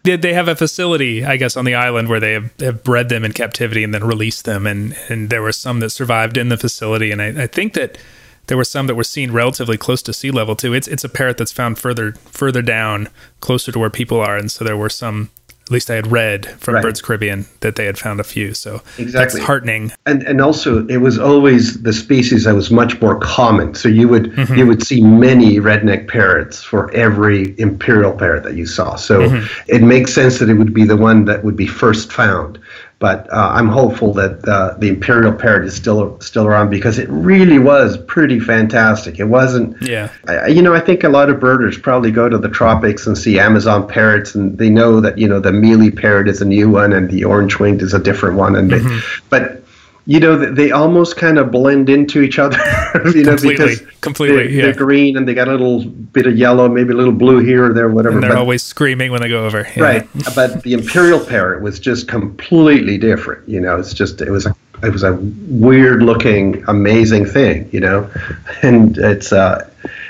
Did 0.05 0.23
they 0.23 0.33
have 0.35 0.47
a 0.47 0.55
facility, 0.55 1.25
I 1.25 1.37
guess, 1.37 1.57
on 1.57 1.65
the 1.65 1.75
island 1.75 2.09
where 2.09 2.21
they 2.21 2.35
have, 2.35 2.61
have, 2.61 2.85
bred 2.85 3.09
them 3.09 3.25
in 3.25 3.33
captivity 3.33 3.83
and 3.83 3.93
then 3.93 4.05
released 4.05 4.45
them, 4.45 4.69
and 4.69 4.97
and 5.09 5.31
there 5.31 5.43
were 5.43 5.53
some 5.53 5.81
that 5.81 5.91
survived 5.91 6.37
in 6.37 6.49
the 6.49 6.57
facility, 6.57 7.11
and 7.11 7.21
I, 7.21 7.43
I 7.43 7.47
think 7.49 7.75
that 7.75 7.99
there 8.47 8.57
were 8.57 8.65
some 8.65 8.87
that 8.87 8.95
were 8.95 9.05
seen 9.05 9.33
relatively 9.33 9.77
close 9.77 10.03
to 10.03 10.13
sea 10.13 10.31
level 10.31 10.57
too. 10.57 10.73
It's 10.73 10.89
it's 10.89 11.05
a 11.05 11.09
parrot 11.09 11.39
that's 11.39 11.53
found 11.53 11.79
further 11.79 12.13
further 12.27 12.63
down, 12.63 13.09
closer 13.41 13.73
to 13.73 13.79
where 13.79 13.91
people 13.91 14.21
are, 14.21 14.37
and 14.37 14.51
so 14.51 14.65
there 14.65 14.77
were 14.77 14.91
some. 14.91 15.31
At 15.63 15.71
least 15.71 15.91
I 15.91 15.95
had 15.95 16.09
read 16.09 16.45
from 16.61 16.75
right. 16.75 16.83
Birds 16.83 17.01
Caribbean 17.01 17.47
that 17.61 17.77
they 17.77 17.87
had 17.87 17.97
found 17.97 18.21
a 18.21 18.23
few. 18.25 18.53
So 18.53 18.83
exactly. 18.99 19.13
that's 19.13 19.39
heartening. 19.39 19.93
And 20.05 20.23
and 20.25 20.43
also 20.43 20.87
it 20.89 20.99
was 20.99 21.19
always 21.19 21.83
the 21.83 21.93
species 21.95 22.45
that 22.45 22.55
was 22.55 22.71
much 22.71 23.01
more 23.01 23.19
common. 23.19 23.75
So 23.75 23.89
you 23.89 24.07
would 24.09 24.25
mm-hmm. 24.25 24.55
you 24.57 24.67
would 24.67 24.87
see 24.87 25.01
many 25.01 25.57
redneck 25.57 26.07
parrots 26.07 26.63
for 26.63 26.93
every 26.93 27.59
imperial 27.59 28.13
parrot 28.13 28.43
that 28.43 28.57
you 28.57 28.67
saw. 28.67 28.97
So 28.97 29.21
mm-hmm. 29.21 29.47
it 29.67 29.81
makes 29.83 30.13
sense 30.13 30.39
that 30.41 30.51
it 30.51 30.55
would 30.55 30.75
be 30.75 30.85
the 30.85 30.99
one 30.99 31.25
that 31.25 31.45
would 31.45 31.57
be 31.57 31.67
first 31.67 32.13
found. 32.13 32.59
But 33.05 33.31
uh, 33.31 33.51
I'm 33.53 33.69
hopeful 33.69 34.15
that 34.15 34.49
uh, 34.49 34.77
the 34.79 34.89
imperial 34.89 35.31
parrot 35.31 35.67
is 35.67 35.77
still 35.77 36.19
still 36.21 36.47
around 36.47 36.71
because 36.71 36.99
it 36.99 37.07
really 37.11 37.59
was 37.59 37.99
pretty 37.99 38.41
fantastic. 38.41 39.21
It 39.21 39.27
wasn't, 39.27 39.77
yeah. 39.83 40.09
I, 40.27 40.47
you 40.47 40.63
know, 40.63 40.73
I 40.73 40.81
think 40.81 41.05
a 41.05 41.11
lot 41.11 41.29
of 41.29 41.39
birders 41.39 41.77
probably 41.77 42.11
go 42.11 42.31
to 42.31 42.39
the 42.39 42.49
tropics 42.49 43.07
and 43.07 43.19
see 43.19 43.39
Amazon 43.39 43.87
parrots, 43.87 44.35
and 44.35 44.57
they 44.57 44.71
know 44.71 45.03
that 45.03 45.19
you 45.19 45.29
know 45.29 45.39
the 45.39 45.53
mealy 45.53 45.91
parrot 45.91 46.29
is 46.29 46.41
a 46.41 46.47
new 46.47 46.71
one 46.71 46.95
and 46.95 47.11
the 47.11 47.25
orange 47.25 47.59
winged 47.59 47.83
is 47.83 47.93
a 47.93 47.99
different 47.99 48.39
one, 48.39 48.57
and 48.57 48.71
mm-hmm. 48.71 48.89
they, 48.89 49.03
but 49.29 49.64
you 50.07 50.21
know 50.21 50.37
they 50.37 50.71
almost 50.71 51.17
kind 51.17 51.39
of 51.39 51.51
blend 51.51 51.89
into 51.89 52.21
each 52.21 52.39
other 52.39 52.59
you 53.15 53.25
know 53.25 53.31
completely, 53.31 53.51
because 53.51 53.81
completely 54.01 54.37
they're, 54.37 54.49
yeah. 54.49 54.63
they're, 54.65 54.75
green 54.75 55.17
and 55.17 55.27
they 55.27 55.35
got 55.35 55.49
a 55.49 55.53
little 55.53 55.85
bit 55.85 56.27
of 56.27 56.37
yellow 56.37 56.69
maybe 56.69 56.93
a 56.93 56.97
little 56.97 57.13
blue 57.13 57.39
here 57.39 57.71
or 57.71 57.73
there 57.73 57.89
whatever 57.89 58.17
and 58.17 58.23
they're 58.23 58.31
but, 58.31 58.39
always 58.39 58.63
screaming 58.63 59.11
when 59.11 59.23
they 59.23 59.29
go 59.29 59.47
over 59.47 59.67
yeah. 59.77 59.83
right 59.83 60.09
but 60.35 60.63
the 60.63 60.75
imperial 60.75 61.25
parrot 61.25 61.63
was 61.63 61.81
just 61.81 62.07
completely 62.07 62.99
different 62.99 63.47
you 63.49 63.61
know 63.61 63.79
it's 63.79 63.95
just 63.95 64.21
it 64.21 64.31
was 64.31 64.47
a 64.47 64.55
it 64.83 64.93
was 64.93 65.03
a 65.03 65.15
weird 65.49 66.03
looking 66.03 66.63
amazing 66.69 67.25
thing 67.25 67.69
you 67.73 67.81
know 67.81 68.11
and 68.63 68.99
it's 68.99 69.33
uh 69.33 69.69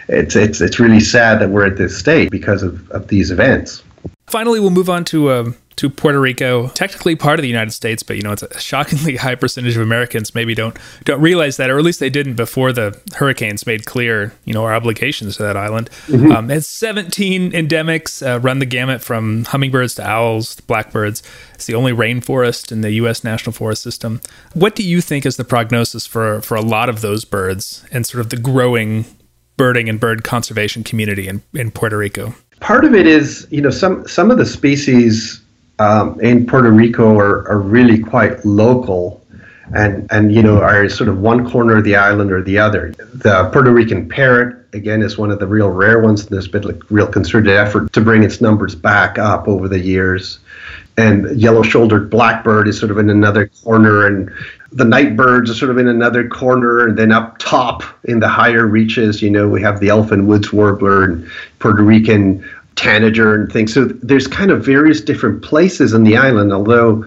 it's 0.09 0.35
it's 0.35 0.61
it's 0.61 0.81
really 0.81 1.01
sad 1.01 1.41
that 1.41 1.49
we're 1.51 1.67
at 1.67 1.77
this 1.77 1.97
state 1.97 2.31
because 2.31 2.63
of, 2.63 2.91
of 2.91 3.07
these 3.09 3.31
events 3.31 3.84
finally 4.27 4.61
we'll 4.61 4.71
move 4.71 4.91
on 4.91 5.05
to 5.05 5.31
um 5.31 5.57
to 5.77 5.91
Puerto 5.91 6.21
Rico, 6.21 6.69
technically 6.69 7.17
part 7.17 7.39
of 7.39 7.43
the 7.43 7.49
United 7.49 7.73
States, 7.73 8.03
but 8.03 8.17
you 8.17 8.23
know 8.23 8.33
it's 8.33 8.43
a 8.43 8.61
shockingly 8.61 9.17
high 9.25 9.35
percentage 9.35 9.77
of 9.77 9.83
Americans 9.83 10.35
maybe 10.35 10.55
don't 10.55 10.77
don't 11.05 11.21
realize 11.21 11.57
that, 11.57 11.71
or 11.71 11.79
at 11.79 11.85
least 11.85 12.01
they 12.01 12.11
didn't 12.11 12.35
before 12.35 12.73
the 12.73 12.99
hurricanes 13.17 13.67
made 13.67 13.85
clear 13.85 14.33
you 14.45 14.55
know 14.55 14.65
our 14.65 14.75
obligations 14.75 15.37
to 15.37 15.43
that 15.43 15.57
island. 15.57 15.91
Mm-hmm. 16.07 16.33
Um, 16.33 16.51
it's 16.51 16.67
17 16.67 17.53
endemics, 17.53 18.25
uh, 18.25 18.39
run 18.41 18.59
the 18.59 18.67
gamut 18.67 19.03
from 19.03 19.45
hummingbirds 19.47 19.97
to 19.97 20.07
owls, 20.07 20.57
to 20.57 20.63
blackbirds. 20.63 21.23
It's 21.55 21.67
the 21.67 21.75
only 21.75 21.93
rainforest 21.93 22.71
in 22.71 22.81
the 22.81 22.93
U.S. 22.93 23.25
National 23.25 23.53
Forest 23.53 23.83
System. 23.83 24.21
What 24.53 24.75
do 24.75 24.85
you 24.85 25.01
think 25.01 25.27
is 25.27 25.37
the 25.37 25.45
prognosis 25.45 26.07
for 26.07 26.41
for 26.41 26.55
a 26.57 26.63
lot 26.63 26.89
of 26.89 27.01
those 27.01 27.25
birds 27.25 27.85
and 27.91 28.07
sort 28.07 28.21
of 28.21 28.31
the 28.31 28.37
growing 28.37 29.07
birding 29.57 29.89
and 29.89 30.01
bird 30.01 30.25
conservation 30.25 30.83
community 30.85 31.29
in, 31.29 31.43
in 31.53 31.71
Puerto 31.71 31.97
Rico? 31.99 32.35
Part 32.65 32.87
of 32.87 32.95
it 32.95 33.07
is, 33.07 33.47
you 33.51 33.61
know, 33.61 33.69
some 33.69 34.09
some 34.09 34.31
of 34.31 34.39
the 34.39 34.47
species 34.47 35.43
um, 35.79 36.19
in 36.23 36.47
Puerto 36.47 36.71
Rico 36.71 37.19
are, 37.19 37.47
are 37.47 37.59
really 37.59 37.99
quite 37.99 38.43
local 38.47 39.23
and 39.75 40.11
and 40.11 40.35
you 40.35 40.43
know 40.43 40.63
are 40.63 40.89
sort 40.89 41.11
of 41.11 41.21
one 41.21 41.51
corner 41.51 41.77
of 41.77 41.85
the 41.85 41.95
island 41.95 42.33
or 42.33 42.43
the 42.43 42.57
other. 42.57 42.95
The 42.99 43.51
Puerto 43.53 43.71
Rican 43.71 44.09
parrot 44.09 44.57
again 44.73 45.03
is 45.03 45.19
one 45.19 45.31
of 45.31 45.41
the 45.41 45.47
real 45.47 45.69
rare 45.69 46.01
ones. 46.01 46.25
There's 46.25 46.49
been 46.49 46.63
like 46.63 46.81
real 46.91 47.07
concerted 47.07 47.55
effort 47.55 47.93
to 47.93 48.01
bring 48.01 48.23
its 48.23 48.41
numbers 48.41 48.75
back 48.75 49.19
up 49.19 49.47
over 49.47 49.69
the 49.69 49.79
years. 49.79 50.39
And 50.97 51.39
yellow-shouldered 51.39 52.09
blackbird 52.09 52.69
is 52.69 52.79
sort 52.79 52.93
of 52.93 52.99
in 52.99 53.11
another 53.11 53.49
corner, 53.49 54.07
and 54.07 54.31
the 54.75 54.85
nightbirds 54.85 55.49
are 55.51 55.55
sort 55.55 55.71
of 55.71 55.79
in 55.79 55.87
another 55.87 56.29
corner, 56.29 56.87
and 56.87 56.99
then 56.99 57.13
up 57.13 57.39
top 57.39 57.85
in 58.05 58.19
the 58.19 58.29
higher 58.29 58.67
reaches, 58.67 59.23
you 59.23 59.31
know, 59.31 59.49
we 59.49 59.63
have 59.63 59.79
the 59.79 59.89
elfin 59.89 60.27
woods 60.27 60.53
warbler 60.53 61.05
and 61.05 61.31
Puerto 61.61 61.83
Rican 61.83 62.45
tanager 62.75 63.35
and 63.35 63.53
things. 63.53 63.73
So 63.73 63.85
there's 63.85 64.27
kind 64.27 64.51
of 64.51 64.65
various 64.65 65.01
different 65.01 65.43
places 65.43 65.93
in 65.93 66.03
the 66.03 66.17
island, 66.17 66.53
although 66.53 67.05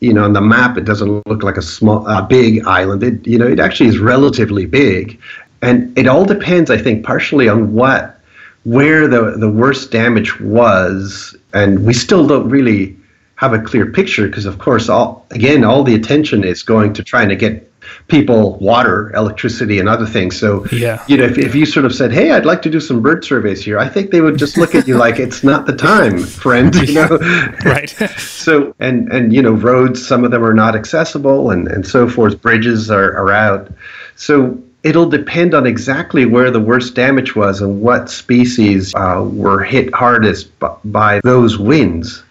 you 0.00 0.12
know 0.12 0.24
on 0.24 0.32
the 0.32 0.40
map 0.40 0.78
it 0.78 0.84
doesn't 0.84 1.26
look 1.26 1.42
like 1.42 1.58
a 1.58 1.62
small, 1.62 2.06
a 2.06 2.22
big 2.22 2.64
island. 2.64 3.02
It 3.02 3.26
you 3.26 3.38
know 3.38 3.46
it 3.46 3.60
actually 3.60 3.90
is 3.90 3.98
relatively 3.98 4.64
big, 4.64 5.20
and 5.60 5.96
it 5.98 6.06
all 6.06 6.24
depends, 6.24 6.70
I 6.70 6.78
think, 6.78 7.04
partially 7.04 7.46
on 7.46 7.74
what 7.74 8.18
where 8.64 9.06
the 9.06 9.32
the 9.36 9.50
worst 9.50 9.90
damage 9.90 10.40
was, 10.40 11.36
and 11.52 11.84
we 11.84 11.92
still 11.92 12.26
don't 12.26 12.48
really 12.48 12.96
have 13.42 13.52
a 13.52 13.60
clear 13.60 13.86
picture 13.86 14.26
because 14.28 14.46
of 14.46 14.58
course 14.58 14.88
all 14.88 15.26
again 15.32 15.64
all 15.64 15.82
the 15.82 15.94
attention 15.94 16.44
is 16.44 16.62
going 16.62 16.92
to 16.92 17.02
trying 17.02 17.28
to 17.28 17.36
get 17.36 17.68
people 18.06 18.56
water, 18.58 19.12
electricity, 19.14 19.80
and 19.80 19.88
other 19.88 20.06
things. 20.06 20.38
So, 20.38 20.64
yeah. 20.70 21.04
you 21.08 21.16
know, 21.16 21.24
if, 21.24 21.36
if 21.36 21.54
you 21.54 21.66
sort 21.66 21.84
of 21.84 21.94
said, 21.94 22.12
"Hey, 22.12 22.30
I'd 22.30 22.46
like 22.46 22.62
to 22.62 22.70
do 22.70 22.80
some 22.80 23.02
bird 23.02 23.24
surveys 23.24 23.64
here," 23.64 23.78
I 23.78 23.88
think 23.88 24.10
they 24.10 24.20
would 24.20 24.38
just 24.38 24.56
look 24.56 24.74
at 24.74 24.86
you 24.86 24.96
like 24.96 25.18
it's 25.18 25.42
not 25.42 25.66
the 25.66 25.74
time, 25.74 26.18
friend. 26.20 26.74
You 26.74 26.94
know, 26.94 27.18
right? 27.64 27.90
so, 28.18 28.74
and 28.78 29.12
and 29.12 29.32
you 29.32 29.42
know, 29.42 29.52
roads, 29.52 30.06
some 30.06 30.24
of 30.24 30.30
them 30.30 30.44
are 30.44 30.54
not 30.54 30.76
accessible, 30.76 31.50
and 31.50 31.68
and 31.68 31.86
so 31.86 32.08
forth. 32.08 32.40
Bridges 32.40 32.90
are 32.90 33.12
are 33.16 33.32
out. 33.32 33.72
So 34.16 34.62
it'll 34.82 35.08
depend 35.08 35.54
on 35.54 35.66
exactly 35.66 36.24
where 36.24 36.50
the 36.50 36.60
worst 36.60 36.94
damage 36.94 37.36
was 37.36 37.60
and 37.60 37.80
what 37.80 38.10
species 38.10 38.94
uh, 38.94 39.22
were 39.32 39.62
hit 39.62 39.94
hardest 39.94 40.56
by, 40.58 40.76
by 40.84 41.20
those 41.22 41.58
winds. 41.58 42.22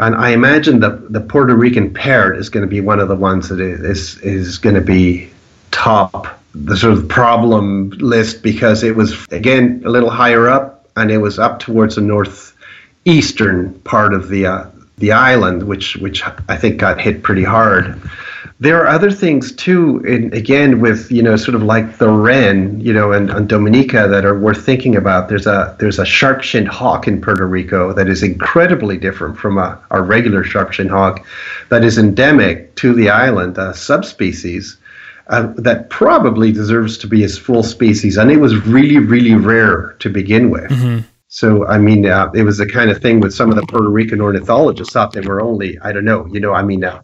And 0.00 0.16
I 0.16 0.30
imagine 0.30 0.80
the 0.80 0.90
the 1.10 1.20
Puerto 1.20 1.54
Rican 1.54 1.92
parrot 1.92 2.38
is 2.38 2.48
going 2.48 2.64
to 2.64 2.70
be 2.70 2.80
one 2.80 3.00
of 3.00 3.08
the 3.08 3.14
ones 3.14 3.50
that 3.50 3.60
is 3.60 4.18
is 4.20 4.56
going 4.56 4.74
to 4.74 4.80
be 4.80 5.30
top 5.70 6.40
the 6.54 6.76
sort 6.76 6.94
of 6.94 7.06
problem 7.08 7.90
list 7.90 8.42
because 8.42 8.82
it 8.82 8.96
was 8.96 9.26
again 9.30 9.82
a 9.84 9.90
little 9.90 10.10
higher 10.10 10.48
up 10.48 10.88
and 10.96 11.10
it 11.10 11.18
was 11.18 11.38
up 11.38 11.60
towards 11.60 11.94
the 11.94 12.00
northeastern 12.00 13.74
part 13.80 14.14
of 14.14 14.28
the 14.28 14.46
uh, 14.46 14.66
the 14.98 15.12
island, 15.12 15.64
which 15.64 15.96
which 15.98 16.22
I 16.48 16.56
think 16.56 16.78
got 16.78 16.98
hit 16.98 17.22
pretty 17.22 17.44
hard 17.44 18.00
there 18.60 18.78
are 18.78 18.86
other 18.86 19.10
things 19.10 19.52
too 19.52 20.00
in, 20.00 20.32
again 20.34 20.80
with 20.80 21.10
you 21.10 21.22
know 21.22 21.34
sort 21.36 21.54
of 21.54 21.62
like 21.62 21.96
the 21.96 22.08
wren 22.08 22.78
you 22.78 22.92
know 22.92 23.10
and, 23.10 23.30
and 23.30 23.48
dominica 23.48 24.06
that 24.06 24.24
are 24.24 24.38
worth 24.38 24.64
thinking 24.64 24.94
about 24.94 25.28
there's 25.28 25.46
a 25.46 25.74
there's 25.80 25.98
a 25.98 26.04
sharp-shinned 26.04 26.68
hawk 26.68 27.08
in 27.08 27.20
puerto 27.20 27.46
rico 27.46 27.92
that 27.92 28.08
is 28.08 28.22
incredibly 28.22 28.96
different 28.96 29.36
from 29.36 29.58
a, 29.58 29.80
a 29.90 30.02
regular 30.02 30.44
sharp-shinned 30.44 30.90
hawk 30.90 31.26
that 31.70 31.82
is 31.82 31.98
endemic 31.98 32.74
to 32.76 32.94
the 32.94 33.08
island 33.08 33.56
a 33.58 33.74
subspecies 33.74 34.76
uh, 35.28 35.52
that 35.56 35.90
probably 35.90 36.52
deserves 36.52 36.98
to 36.98 37.06
be 37.06 37.24
its 37.24 37.38
full 37.38 37.62
species 37.62 38.16
and 38.16 38.30
it 38.30 38.36
was 38.36 38.54
really 38.66 38.98
really 38.98 39.34
rare 39.34 39.96
to 39.98 40.08
begin 40.08 40.50
with 40.50 40.70
mm-hmm. 40.70 41.00
So, 41.32 41.64
I 41.68 41.78
mean, 41.78 42.06
uh, 42.06 42.28
it 42.34 42.42
was 42.42 42.58
the 42.58 42.66
kind 42.66 42.90
of 42.90 43.00
thing 43.00 43.20
with 43.20 43.32
some 43.32 43.50
of 43.50 43.54
the 43.54 43.62
Puerto 43.68 43.88
Rican 43.88 44.20
ornithologists 44.20 44.92
thought 44.92 45.12
they 45.12 45.20
were 45.20 45.40
only, 45.40 45.78
I 45.78 45.92
don't 45.92 46.04
know, 46.04 46.26
you 46.26 46.40
know, 46.40 46.54
I 46.54 46.64
mean, 46.64 46.82
uh, 46.82 47.02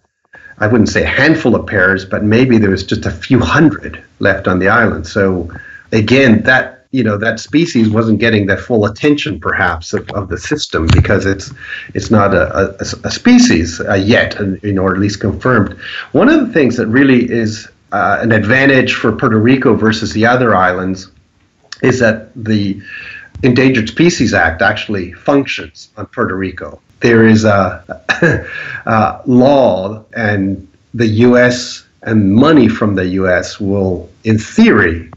I 0.59 0.67
wouldn't 0.67 0.89
say 0.89 1.03
a 1.03 1.09
handful 1.09 1.55
of 1.55 1.67
pairs, 1.67 2.05
but 2.05 2.25
maybe 2.25 2.59
there 2.59 2.71
was 2.71 2.85
just 2.85 3.05
a 3.05 3.11
few 3.11 3.41
hundred 3.41 4.03
left 4.21 4.49
on 4.49 4.59
the 4.59 4.69
island. 4.69 5.07
So 5.07 5.51
again, 5.93 6.43
that 6.43 6.87
you 6.93 7.05
know 7.05 7.19
that 7.19 7.41
species 7.41 7.91
wasn't 7.91 8.21
getting 8.21 8.47
the 8.47 8.57
full 8.57 8.87
attention 8.87 9.39
perhaps 9.39 9.93
of, 9.93 10.09
of 10.11 10.29
the 10.29 10.39
system 10.39 10.87
because 10.93 11.27
it's 11.27 11.53
it's 11.95 12.11
not 12.11 12.33
a, 12.33 12.75
a, 12.81 12.87
a 13.05 13.11
species 13.11 13.81
uh, 13.81 13.95
yet, 13.95 14.37
and, 14.41 14.63
you 14.63 14.73
know, 14.73 14.83
or 14.83 14.95
at 14.95 15.01
least 15.01 15.21
confirmed. 15.21 15.77
One 16.13 16.29
of 16.29 16.47
the 16.47 16.53
things 16.53 16.77
that 16.77 16.87
really 16.87 17.31
is 17.31 17.69
uh, 17.93 18.19
an 18.21 18.33
advantage 18.33 18.95
for 18.95 19.13
Puerto 19.13 19.39
Rico 19.39 19.75
versus 19.75 20.13
the 20.13 20.25
other 20.25 20.55
islands 20.55 21.11
is 21.83 21.99
that 22.01 22.31
the 22.35 22.81
Endangered 23.43 23.89
Species 23.89 24.33
Act 24.33 24.63
actually 24.63 25.13
functions 25.13 25.91
on 25.97 26.07
Puerto 26.07 26.35
Rico 26.35 26.81
there 27.01 27.27
is 27.27 27.45
a, 27.45 27.83
a 28.87 29.21
law, 29.27 30.05
and 30.15 30.67
the 30.95 31.07
U.S. 31.07 31.85
and 32.03 32.35
money 32.35 32.69
from 32.69 32.95
the 32.95 33.07
U.S. 33.07 33.61
will, 33.61 34.09
in 34.25 34.39
theory, 34.39 35.11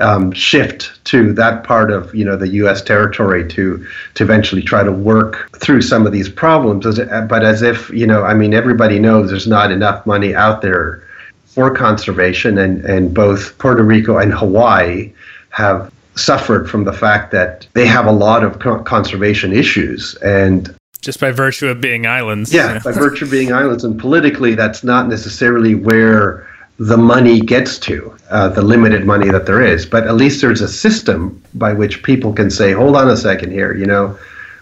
um, 0.00 0.32
shift 0.32 1.04
to 1.04 1.32
that 1.34 1.62
part 1.62 1.90
of 1.90 2.14
you 2.14 2.24
know 2.24 2.36
the 2.36 2.48
U.S. 2.48 2.82
territory 2.82 3.46
to 3.48 3.86
to 4.14 4.24
eventually 4.24 4.62
try 4.62 4.82
to 4.82 4.92
work 4.92 5.50
through 5.56 5.82
some 5.82 6.06
of 6.06 6.12
these 6.12 6.28
problems. 6.28 6.98
But 7.28 7.44
as 7.44 7.62
if 7.62 7.90
you 7.90 8.06
know, 8.06 8.24
I 8.24 8.34
mean, 8.34 8.54
everybody 8.54 8.98
knows 8.98 9.30
there's 9.30 9.46
not 9.46 9.70
enough 9.70 10.04
money 10.06 10.34
out 10.34 10.62
there 10.62 11.06
for 11.46 11.74
conservation, 11.74 12.58
and 12.58 12.84
and 12.84 13.14
both 13.14 13.56
Puerto 13.58 13.82
Rico 13.82 14.18
and 14.18 14.32
Hawaii 14.32 15.12
have 15.50 15.92
suffered 16.16 16.68
from 16.68 16.84
the 16.84 16.92
fact 16.92 17.30
that 17.32 17.66
they 17.74 17.86
have 17.86 18.06
a 18.06 18.12
lot 18.12 18.42
of 18.42 18.58
conservation 18.84 19.52
issues 19.52 20.14
and 20.16 20.74
just 21.00 21.20
by 21.20 21.30
virtue 21.30 21.68
of 21.68 21.80
being 21.80 22.06
islands. 22.06 22.52
Yeah, 22.52 22.78
by 22.84 22.92
virtue 22.92 23.24
of 23.24 23.30
being 23.30 23.52
islands, 23.52 23.84
and 23.84 23.98
politically, 23.98 24.54
that's 24.54 24.84
not 24.84 25.08
necessarily 25.08 25.74
where 25.74 26.46
the 26.78 26.96
money 26.96 27.40
gets 27.40 27.78
to, 27.78 28.16
uh, 28.30 28.48
the 28.48 28.62
limited 28.62 29.04
money 29.06 29.30
that 29.30 29.46
there 29.46 29.62
is. 29.62 29.84
But 29.84 30.06
at 30.06 30.14
least 30.14 30.40
there's 30.40 30.62
a 30.62 30.68
system 30.68 31.42
by 31.54 31.72
which 31.72 32.02
people 32.02 32.32
can 32.32 32.50
say, 32.50 32.72
"Hold 32.72 32.96
on 32.96 33.08
a 33.08 33.16
second 33.16 33.52
here, 33.52 33.74
you 33.74 33.86
know, 33.86 34.16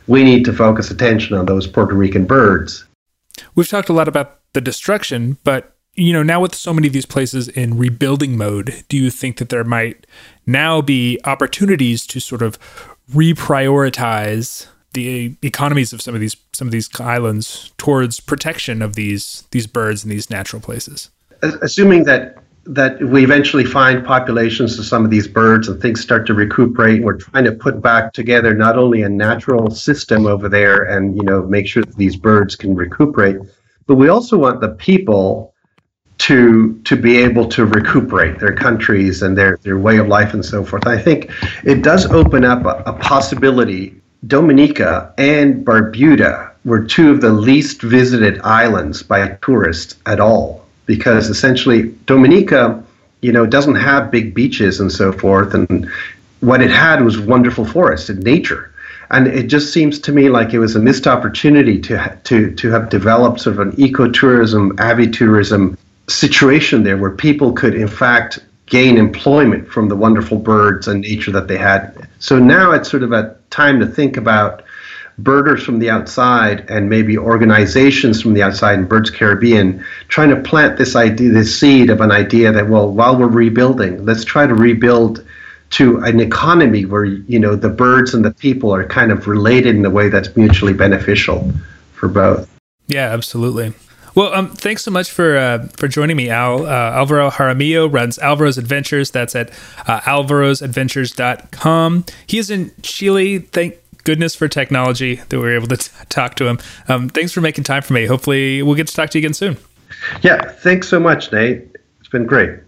we 0.06 0.24
need 0.24 0.44
to 0.46 0.52
focus 0.52 0.90
attention 0.90 1.36
on 1.36 1.46
those 1.46 1.66
Puerto 1.66 1.94
Rican 1.94 2.24
birds." 2.24 2.84
We've 3.54 3.68
talked 3.68 3.88
a 3.88 3.92
lot 3.92 4.08
about 4.08 4.38
the 4.52 4.60
destruction, 4.60 5.38
but 5.44 5.74
you 5.94 6.12
know, 6.12 6.22
now 6.22 6.40
with 6.40 6.54
so 6.54 6.72
many 6.72 6.86
of 6.86 6.92
these 6.92 7.06
places 7.06 7.48
in 7.48 7.76
rebuilding 7.76 8.36
mode, 8.36 8.84
do 8.88 8.96
you 8.96 9.10
think 9.10 9.38
that 9.38 9.48
there 9.48 9.64
might 9.64 10.06
now 10.46 10.80
be 10.80 11.18
opportunities 11.24 12.06
to 12.06 12.20
sort 12.20 12.40
of 12.40 12.56
reprioritize 13.12 14.68
the 14.92 15.36
economies 15.42 15.92
of 15.92 16.00
some 16.00 16.14
of 16.14 16.20
these 16.20 16.36
some 16.52 16.68
of 16.68 16.72
these 16.72 16.88
islands 17.00 17.72
towards 17.78 18.20
protection 18.20 18.82
of 18.82 18.94
these 18.94 19.44
these 19.50 19.66
birds 19.66 20.04
in 20.04 20.10
these 20.10 20.30
natural 20.30 20.60
places. 20.60 21.10
Assuming 21.42 22.04
that 22.04 22.38
that 22.64 23.00
we 23.02 23.24
eventually 23.24 23.64
find 23.64 24.04
populations 24.04 24.78
of 24.78 24.84
some 24.84 25.04
of 25.04 25.10
these 25.10 25.26
birds 25.26 25.68
and 25.68 25.80
things 25.80 26.00
start 26.00 26.26
to 26.26 26.34
recuperate, 26.34 27.02
we're 27.02 27.16
trying 27.16 27.44
to 27.44 27.52
put 27.52 27.80
back 27.80 28.12
together 28.12 28.54
not 28.54 28.76
only 28.76 29.00
a 29.00 29.08
natural 29.08 29.70
system 29.70 30.26
over 30.26 30.48
there 30.48 30.84
and 30.84 31.16
you 31.16 31.22
know 31.22 31.42
make 31.42 31.66
sure 31.66 31.82
that 31.82 31.96
these 31.96 32.16
birds 32.16 32.56
can 32.56 32.74
recuperate, 32.74 33.36
but 33.86 33.94
we 33.94 34.08
also 34.08 34.36
want 34.36 34.60
the 34.60 34.68
people 34.68 35.54
to 36.18 36.78
to 36.82 36.96
be 36.96 37.16
able 37.16 37.46
to 37.46 37.64
recuperate 37.64 38.38
their 38.38 38.54
countries 38.54 39.22
and 39.22 39.36
their, 39.38 39.56
their 39.62 39.78
way 39.78 39.98
of 39.98 40.08
life 40.08 40.34
and 40.34 40.44
so 40.44 40.64
forth. 40.64 40.86
I 40.86 40.98
think 40.98 41.30
it 41.64 41.82
does 41.82 42.06
open 42.06 42.44
up 42.44 42.64
a, 42.64 42.90
a 42.90 42.92
possibility. 42.92 43.94
Dominica 44.28 45.12
and 45.16 45.64
Barbuda 45.64 46.50
were 46.64 46.84
two 46.84 47.10
of 47.10 47.22
the 47.22 47.32
least 47.32 47.80
visited 47.80 48.40
islands 48.42 49.02
by 49.02 49.38
tourists 49.42 49.96
at 50.04 50.20
all 50.20 50.66
because 50.84 51.30
essentially 51.30 51.94
Dominica, 52.04 52.82
you 53.22 53.32
know, 53.32 53.46
doesn't 53.46 53.76
have 53.76 54.10
big 54.10 54.34
beaches 54.34 54.80
and 54.80 54.92
so 54.92 55.12
forth, 55.12 55.54
and 55.54 55.90
what 56.40 56.60
it 56.60 56.70
had 56.70 57.04
was 57.04 57.18
wonderful 57.18 57.64
forests 57.64 58.10
and 58.10 58.22
nature. 58.22 58.70
And 59.10 59.26
it 59.26 59.46
just 59.46 59.72
seems 59.72 59.98
to 60.00 60.12
me 60.12 60.28
like 60.28 60.52
it 60.52 60.58
was 60.58 60.76
a 60.76 60.80
missed 60.80 61.06
opportunity 61.06 61.80
to 61.80 62.18
to 62.24 62.54
to 62.54 62.70
have 62.70 62.90
developed 62.90 63.40
sort 63.40 63.58
of 63.58 63.60
an 63.60 63.72
ecotourism, 63.72 64.72
avitourism 64.72 65.76
situation 66.08 66.84
there 66.84 66.96
where 66.96 67.10
people 67.10 67.52
could 67.52 67.74
in 67.74 67.88
fact 67.88 68.38
gain 68.68 68.98
employment 68.98 69.68
from 69.68 69.88
the 69.88 69.96
wonderful 69.96 70.38
birds 70.38 70.88
and 70.88 71.00
nature 71.00 71.30
that 71.32 71.48
they 71.48 71.56
had. 71.56 72.08
So 72.18 72.38
now 72.38 72.72
it's 72.72 72.90
sort 72.90 73.02
of 73.02 73.12
a 73.12 73.36
time 73.50 73.80
to 73.80 73.86
think 73.86 74.16
about 74.16 74.64
birders 75.18 75.64
from 75.64 75.78
the 75.78 75.90
outside 75.90 76.64
and 76.70 76.88
maybe 76.88 77.18
organizations 77.18 78.22
from 78.22 78.34
the 78.34 78.42
outside 78.42 78.78
in 78.78 78.84
Birds 78.84 79.10
Caribbean 79.10 79.84
trying 80.08 80.30
to 80.30 80.36
plant 80.36 80.78
this 80.78 80.94
idea, 80.94 81.32
this 81.32 81.58
seed 81.58 81.90
of 81.90 82.00
an 82.00 82.12
idea 82.12 82.52
that, 82.52 82.68
well, 82.68 82.90
while 82.90 83.18
we're 83.18 83.26
rebuilding, 83.26 84.04
let's 84.04 84.24
try 84.24 84.46
to 84.46 84.54
rebuild 84.54 85.24
to 85.70 85.98
an 85.98 86.20
economy 86.20 86.84
where, 86.84 87.04
you 87.04 87.38
know, 87.38 87.56
the 87.56 87.68
birds 87.68 88.14
and 88.14 88.24
the 88.24 88.30
people 88.30 88.72
are 88.72 88.86
kind 88.86 89.10
of 89.10 89.26
related 89.26 89.76
in 89.76 89.84
a 89.84 89.90
way 89.90 90.08
that's 90.08 90.34
mutually 90.36 90.72
beneficial 90.72 91.52
for 91.92 92.08
both. 92.08 92.48
Yeah, 92.86 93.12
absolutely. 93.12 93.74
Well, 94.18 94.34
um, 94.34 94.50
thanks 94.50 94.82
so 94.82 94.90
much 94.90 95.10
for 95.12 95.36
uh, 95.36 95.68
for 95.76 95.86
joining 95.86 96.16
me, 96.16 96.28
Al. 96.28 96.66
Uh, 96.66 96.70
Alvaro 96.70 97.30
Jaramillo 97.30 97.92
runs 97.92 98.18
Alvaro's 98.18 98.58
Adventures. 98.58 99.12
That's 99.12 99.36
at 99.36 99.50
uh, 99.86 100.00
alvarosadventures.com. 100.00 102.04
He 102.26 102.38
is 102.38 102.50
in 102.50 102.72
Chile. 102.82 103.38
Thank 103.38 103.76
goodness 104.02 104.34
for 104.34 104.48
technology 104.48 105.14
that 105.14 105.30
we 105.30 105.38
were 105.38 105.54
able 105.54 105.68
to 105.68 105.76
t- 105.76 105.92
talk 106.08 106.34
to 106.34 106.48
him. 106.48 106.58
Um, 106.88 107.08
thanks 107.08 107.30
for 107.30 107.40
making 107.40 107.62
time 107.62 107.82
for 107.82 107.92
me. 107.92 108.06
Hopefully, 108.06 108.60
we'll 108.60 108.74
get 108.74 108.88
to 108.88 108.96
talk 108.96 109.10
to 109.10 109.20
you 109.20 109.20
again 109.20 109.34
soon. 109.34 109.56
Yeah, 110.22 110.50
thanks 110.50 110.88
so 110.88 110.98
much, 110.98 111.30
Nate. 111.30 111.76
It's 112.00 112.08
been 112.08 112.26
great. 112.26 112.58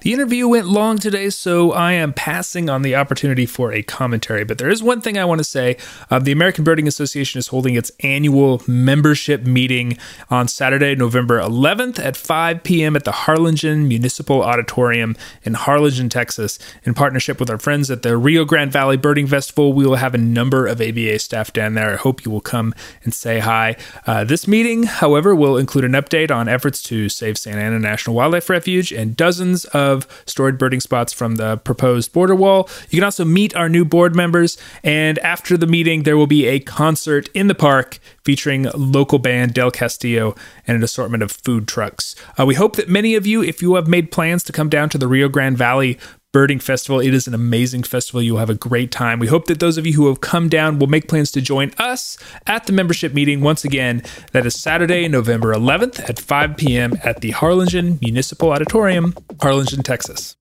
The 0.00 0.14
interview 0.14 0.48
went 0.48 0.66
long 0.66 0.96
today, 0.96 1.28
so 1.28 1.72
I 1.72 1.92
am 1.92 2.14
passing 2.14 2.70
on 2.70 2.80
the 2.80 2.94
opportunity 2.94 3.44
for 3.44 3.70
a 3.70 3.82
commentary. 3.82 4.44
But 4.44 4.56
there 4.56 4.70
is 4.70 4.82
one 4.82 5.02
thing 5.02 5.18
I 5.18 5.26
want 5.26 5.40
to 5.40 5.44
say. 5.44 5.76
Uh, 6.10 6.18
the 6.18 6.32
American 6.32 6.64
Birding 6.64 6.88
Association 6.88 7.38
is 7.38 7.48
holding 7.48 7.74
its 7.74 7.92
annual 8.00 8.62
membership 8.66 9.44
meeting 9.44 9.98
on 10.30 10.48
Saturday, 10.48 10.94
November 10.94 11.38
11th 11.38 11.98
at 11.98 12.16
5 12.16 12.62
p.m. 12.62 12.96
at 12.96 13.04
the 13.04 13.12
Harlingen 13.12 13.88
Municipal 13.88 14.40
Auditorium 14.42 15.16
in 15.42 15.52
Harlingen, 15.52 16.08
Texas. 16.08 16.58
In 16.84 16.94
partnership 16.94 17.38
with 17.38 17.50
our 17.50 17.58
friends 17.58 17.90
at 17.90 18.00
the 18.00 18.16
Rio 18.16 18.46
Grande 18.46 18.72
Valley 18.72 18.96
Birding 18.96 19.26
Festival, 19.26 19.74
we 19.74 19.84
will 19.84 19.96
have 19.96 20.14
a 20.14 20.18
number 20.18 20.66
of 20.66 20.80
ABA 20.80 21.18
staff 21.18 21.52
down 21.52 21.74
there. 21.74 21.92
I 21.92 21.96
hope 21.96 22.24
you 22.24 22.30
will 22.30 22.40
come 22.40 22.74
and 23.04 23.12
say 23.12 23.40
hi. 23.40 23.76
Uh, 24.06 24.24
this 24.24 24.48
meeting, 24.48 24.84
however, 24.84 25.34
will 25.34 25.58
include 25.58 25.84
an 25.84 25.92
update 25.92 26.30
on 26.30 26.48
efforts 26.48 26.82
to 26.84 27.10
save 27.10 27.36
Santa 27.36 27.60
Ana 27.60 27.78
National 27.78 28.16
Wildlife 28.16 28.48
Refuge 28.48 28.92
and 28.92 29.14
dozens 29.14 29.66
of 29.66 29.89
of 29.90 30.06
stored 30.24 30.56
birding 30.58 30.80
spots 30.80 31.12
from 31.12 31.36
the 31.36 31.58
proposed 31.58 32.12
border 32.12 32.34
wall. 32.34 32.68
You 32.88 32.98
can 32.98 33.04
also 33.04 33.24
meet 33.24 33.54
our 33.54 33.68
new 33.68 33.84
board 33.84 34.14
members, 34.14 34.56
and 34.82 35.18
after 35.18 35.56
the 35.56 35.66
meeting, 35.66 36.04
there 36.04 36.16
will 36.16 36.26
be 36.26 36.46
a 36.46 36.60
concert 36.60 37.28
in 37.34 37.48
the 37.48 37.54
park 37.54 37.98
featuring 38.24 38.68
local 38.74 39.18
band 39.18 39.54
Del 39.54 39.70
Castillo 39.70 40.34
and 40.66 40.76
an 40.76 40.82
assortment 40.82 41.22
of 41.22 41.32
food 41.32 41.66
trucks. 41.66 42.14
Uh, 42.38 42.46
we 42.46 42.54
hope 42.54 42.76
that 42.76 42.88
many 42.88 43.14
of 43.14 43.26
you, 43.26 43.42
if 43.42 43.60
you 43.60 43.74
have 43.74 43.88
made 43.88 44.10
plans 44.10 44.44
to 44.44 44.52
come 44.52 44.68
down 44.68 44.88
to 44.90 44.98
the 44.98 45.08
Rio 45.08 45.28
Grande 45.28 45.58
Valley 45.58 45.98
Birding 46.32 46.60
Festival. 46.60 47.00
It 47.00 47.12
is 47.12 47.26
an 47.26 47.34
amazing 47.34 47.82
festival. 47.82 48.22
You'll 48.22 48.38
have 48.38 48.50
a 48.50 48.54
great 48.54 48.92
time. 48.92 49.18
We 49.18 49.26
hope 49.26 49.46
that 49.46 49.58
those 49.58 49.76
of 49.76 49.84
you 49.84 49.94
who 49.94 50.06
have 50.06 50.20
come 50.20 50.48
down 50.48 50.78
will 50.78 50.86
make 50.86 51.08
plans 51.08 51.32
to 51.32 51.40
join 51.40 51.72
us 51.76 52.16
at 52.46 52.66
the 52.66 52.72
membership 52.72 53.12
meeting 53.12 53.40
once 53.40 53.64
again. 53.64 54.04
That 54.30 54.46
is 54.46 54.60
Saturday, 54.60 55.08
November 55.08 55.52
11th 55.52 56.08
at 56.08 56.20
5 56.20 56.56
p.m. 56.56 56.92
at 57.02 57.20
the 57.20 57.32
Harlingen 57.32 57.98
Municipal 58.00 58.52
Auditorium, 58.52 59.14
Harlingen, 59.40 59.82
Texas. 59.82 60.36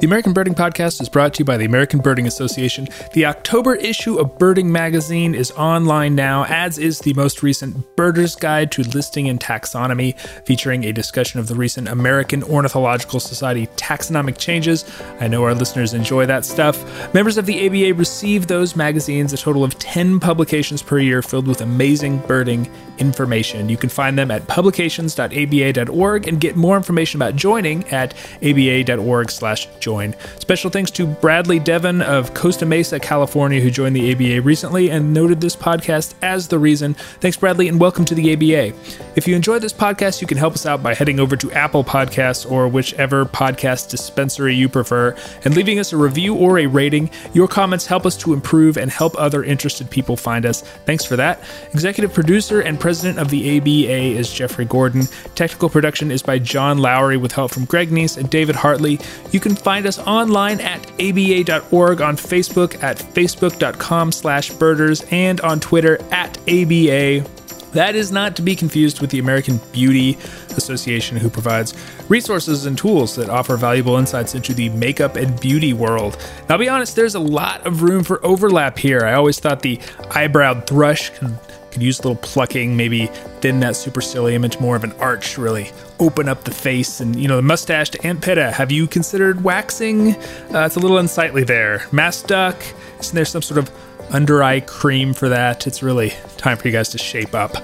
The 0.00 0.06
American 0.06 0.32
Birding 0.32 0.54
Podcast 0.54 1.00
is 1.00 1.08
brought 1.08 1.34
to 1.34 1.38
you 1.40 1.44
by 1.44 1.56
the 1.56 1.64
American 1.64 1.98
Birding 1.98 2.28
Association. 2.28 2.86
The 3.14 3.26
October 3.26 3.74
issue 3.74 4.16
of 4.16 4.38
Birding 4.38 4.70
Magazine 4.70 5.34
is 5.34 5.50
online 5.50 6.14
now, 6.14 6.44
as 6.44 6.78
is 6.78 7.00
the 7.00 7.14
most 7.14 7.42
recent 7.42 7.96
Birder's 7.96 8.36
Guide 8.36 8.70
to 8.70 8.84
Listing 8.84 9.28
and 9.28 9.40
Taxonomy, 9.40 10.16
featuring 10.46 10.84
a 10.84 10.92
discussion 10.92 11.40
of 11.40 11.48
the 11.48 11.56
recent 11.56 11.88
American 11.88 12.44
Ornithological 12.44 13.18
Society 13.18 13.66
taxonomic 13.74 14.38
changes. 14.38 14.84
I 15.18 15.26
know 15.26 15.42
our 15.42 15.52
listeners 15.52 15.94
enjoy 15.94 16.26
that 16.26 16.44
stuff. 16.44 17.12
Members 17.12 17.36
of 17.36 17.46
the 17.46 17.66
ABA 17.66 17.98
receive 17.98 18.46
those 18.46 18.76
magazines, 18.76 19.32
a 19.32 19.36
total 19.36 19.64
of 19.64 19.80
10 19.80 20.20
publications 20.20 20.80
per 20.80 21.00
year 21.00 21.22
filled 21.22 21.48
with 21.48 21.60
amazing 21.60 22.18
birding 22.18 22.70
information. 22.98 23.68
You 23.68 23.76
can 23.76 23.88
find 23.88 24.16
them 24.16 24.30
at 24.30 24.46
publications.aba.org 24.46 26.28
and 26.28 26.40
get 26.40 26.54
more 26.54 26.76
information 26.76 27.20
about 27.20 27.34
joining 27.34 27.82
at 27.88 28.14
aba.org/join 28.42 29.87
Special 29.88 30.70
thanks 30.70 30.90
to 30.90 31.06
Bradley 31.06 31.58
Devon 31.58 32.02
of 32.02 32.34
Costa 32.34 32.66
Mesa, 32.66 33.00
California, 33.00 33.60
who 33.60 33.70
joined 33.70 33.96
the 33.96 34.12
ABA 34.12 34.42
recently 34.42 34.90
and 34.90 35.14
noted 35.14 35.40
this 35.40 35.56
podcast 35.56 36.14
as 36.20 36.48
the 36.48 36.58
reason. 36.58 36.92
Thanks, 36.92 37.38
Bradley, 37.38 37.68
and 37.68 37.80
welcome 37.80 38.04
to 38.04 38.14
the 38.14 38.34
ABA. 38.34 38.76
If 39.16 39.26
you 39.26 39.34
enjoyed 39.34 39.62
this 39.62 39.72
podcast, 39.72 40.20
you 40.20 40.26
can 40.26 40.36
help 40.36 40.54
us 40.54 40.66
out 40.66 40.82
by 40.82 40.92
heading 40.92 41.18
over 41.18 41.36
to 41.36 41.50
Apple 41.52 41.82
Podcasts 41.82 42.48
or 42.50 42.68
whichever 42.68 43.24
podcast 43.24 43.88
dispensary 43.88 44.54
you 44.54 44.68
prefer 44.68 45.16
and 45.44 45.56
leaving 45.56 45.78
us 45.78 45.92
a 45.94 45.96
review 45.96 46.34
or 46.34 46.58
a 46.58 46.66
rating. 46.66 47.10
Your 47.32 47.48
comments 47.48 47.86
help 47.86 48.04
us 48.04 48.16
to 48.18 48.34
improve 48.34 48.76
and 48.76 48.90
help 48.90 49.18
other 49.18 49.42
interested 49.42 49.90
people 49.90 50.16
find 50.16 50.44
us. 50.44 50.60
Thanks 50.84 51.04
for 51.04 51.16
that. 51.16 51.42
Executive 51.72 52.12
producer 52.12 52.60
and 52.60 52.78
president 52.78 53.18
of 53.18 53.30
the 53.30 53.58
ABA 53.58 54.18
is 54.18 54.30
Jeffrey 54.32 54.66
Gordon. 54.66 55.04
Technical 55.34 55.70
production 55.70 56.10
is 56.10 56.22
by 56.22 56.38
John 56.38 56.78
Lowry 56.78 57.16
with 57.16 57.32
help 57.32 57.52
from 57.52 57.64
Greg 57.64 57.90
Neise 57.90 58.18
and 58.18 58.28
David 58.28 58.54
Hartley. 58.54 58.98
You 59.30 59.40
can 59.40 59.54
find 59.54 59.77
us 59.86 59.98
online 59.98 60.60
at 60.60 60.84
aba.org, 61.00 62.00
on 62.00 62.16
Facebook 62.16 62.82
at 62.82 62.98
facebook.com 62.98 64.12
slash 64.12 64.50
birders, 64.50 65.04
and 65.10 65.40
on 65.40 65.60
Twitter 65.60 65.98
at 66.10 66.38
ABA. 66.48 67.24
That 67.72 67.94
is 67.94 68.10
not 68.10 68.34
to 68.36 68.42
be 68.42 68.56
confused 68.56 69.00
with 69.00 69.10
the 69.10 69.18
American 69.18 69.60
Beauty 69.72 70.16
Association, 70.56 71.18
who 71.18 71.28
provides 71.28 71.74
resources 72.08 72.64
and 72.64 72.78
tools 72.78 73.14
that 73.16 73.28
offer 73.28 73.56
valuable 73.56 73.96
insights 73.96 74.34
into 74.34 74.54
the 74.54 74.70
makeup 74.70 75.16
and 75.16 75.38
beauty 75.38 75.74
world. 75.74 76.16
Now, 76.48 76.54
I'll 76.54 76.58
be 76.58 76.68
honest, 76.68 76.96
there's 76.96 77.14
a 77.14 77.20
lot 77.20 77.66
of 77.66 77.82
room 77.82 78.04
for 78.04 78.24
overlap 78.24 78.78
here. 78.78 79.00
I 79.00 79.14
always 79.14 79.38
thought 79.38 79.60
the 79.60 79.76
eyebrowed 79.76 80.66
thrush 80.66 81.10
could 81.10 81.38
use 81.76 81.98
a 81.98 82.02
little 82.02 82.16
plucking, 82.16 82.76
maybe 82.76 83.06
thin 83.40 83.60
that 83.60 83.74
supercilium 83.74 84.44
into 84.44 84.60
more 84.60 84.76
of 84.76 84.84
an 84.84 84.92
arch, 84.92 85.38
really 85.38 85.70
open 86.00 86.28
up 86.28 86.44
the 86.44 86.50
face. 86.50 87.00
And, 87.00 87.16
you 87.16 87.28
know, 87.28 87.36
the 87.36 87.42
mustached 87.42 87.94
Antpitta, 88.02 88.52
have 88.52 88.72
you 88.72 88.86
considered 88.86 89.44
waxing? 89.44 90.14
Uh, 90.54 90.64
it's 90.66 90.76
a 90.76 90.80
little 90.80 90.98
unsightly 90.98 91.44
there. 91.44 91.86
Masked 91.92 92.28
duck, 92.28 92.56
isn't 93.00 93.14
there 93.14 93.24
some 93.24 93.42
sort 93.42 93.58
of 93.58 93.70
under 94.10 94.42
eye 94.42 94.60
cream 94.60 95.12
for 95.12 95.28
that? 95.28 95.66
It's 95.66 95.82
really 95.82 96.12
time 96.36 96.56
for 96.56 96.68
you 96.68 96.72
guys 96.72 96.88
to 96.90 96.98
shape 96.98 97.34
up. 97.34 97.54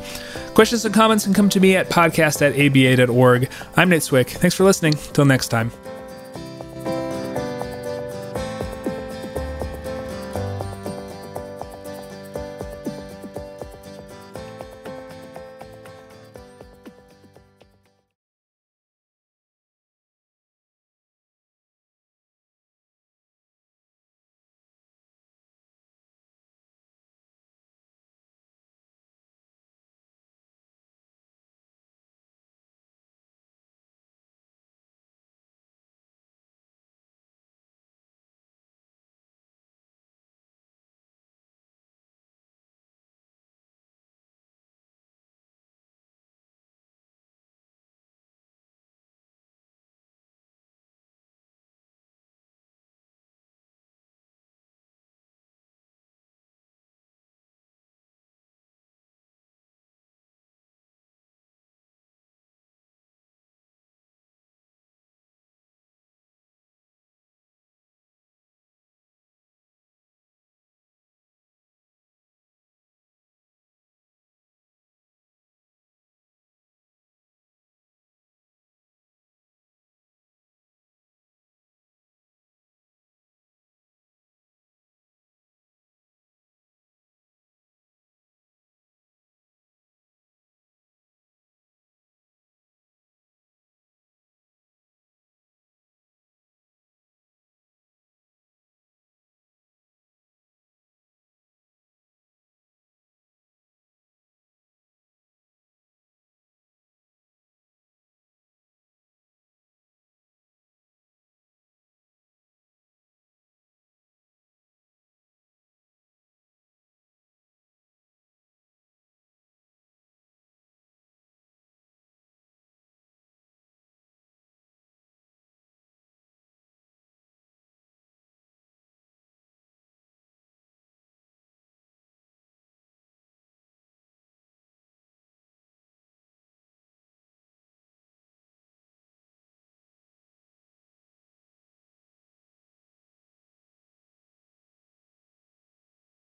Questions 0.55 0.85
and 0.85 0.95
comments 0.95 1.25
can 1.25 1.35
come 1.35 1.49
to 1.49 1.59
me 1.59 1.77
at 1.77 1.91
podcast 1.91 2.43
at 2.43 2.55
aba.org. 2.57 3.51
I'm 3.77 3.89
Nate 3.89 4.03
Swick. 4.03 4.31
Thanks 4.31 4.55
for 4.55 4.65
listening. 4.65 4.93
Till 4.93 5.25
next 5.25 5.49
time. 5.49 5.73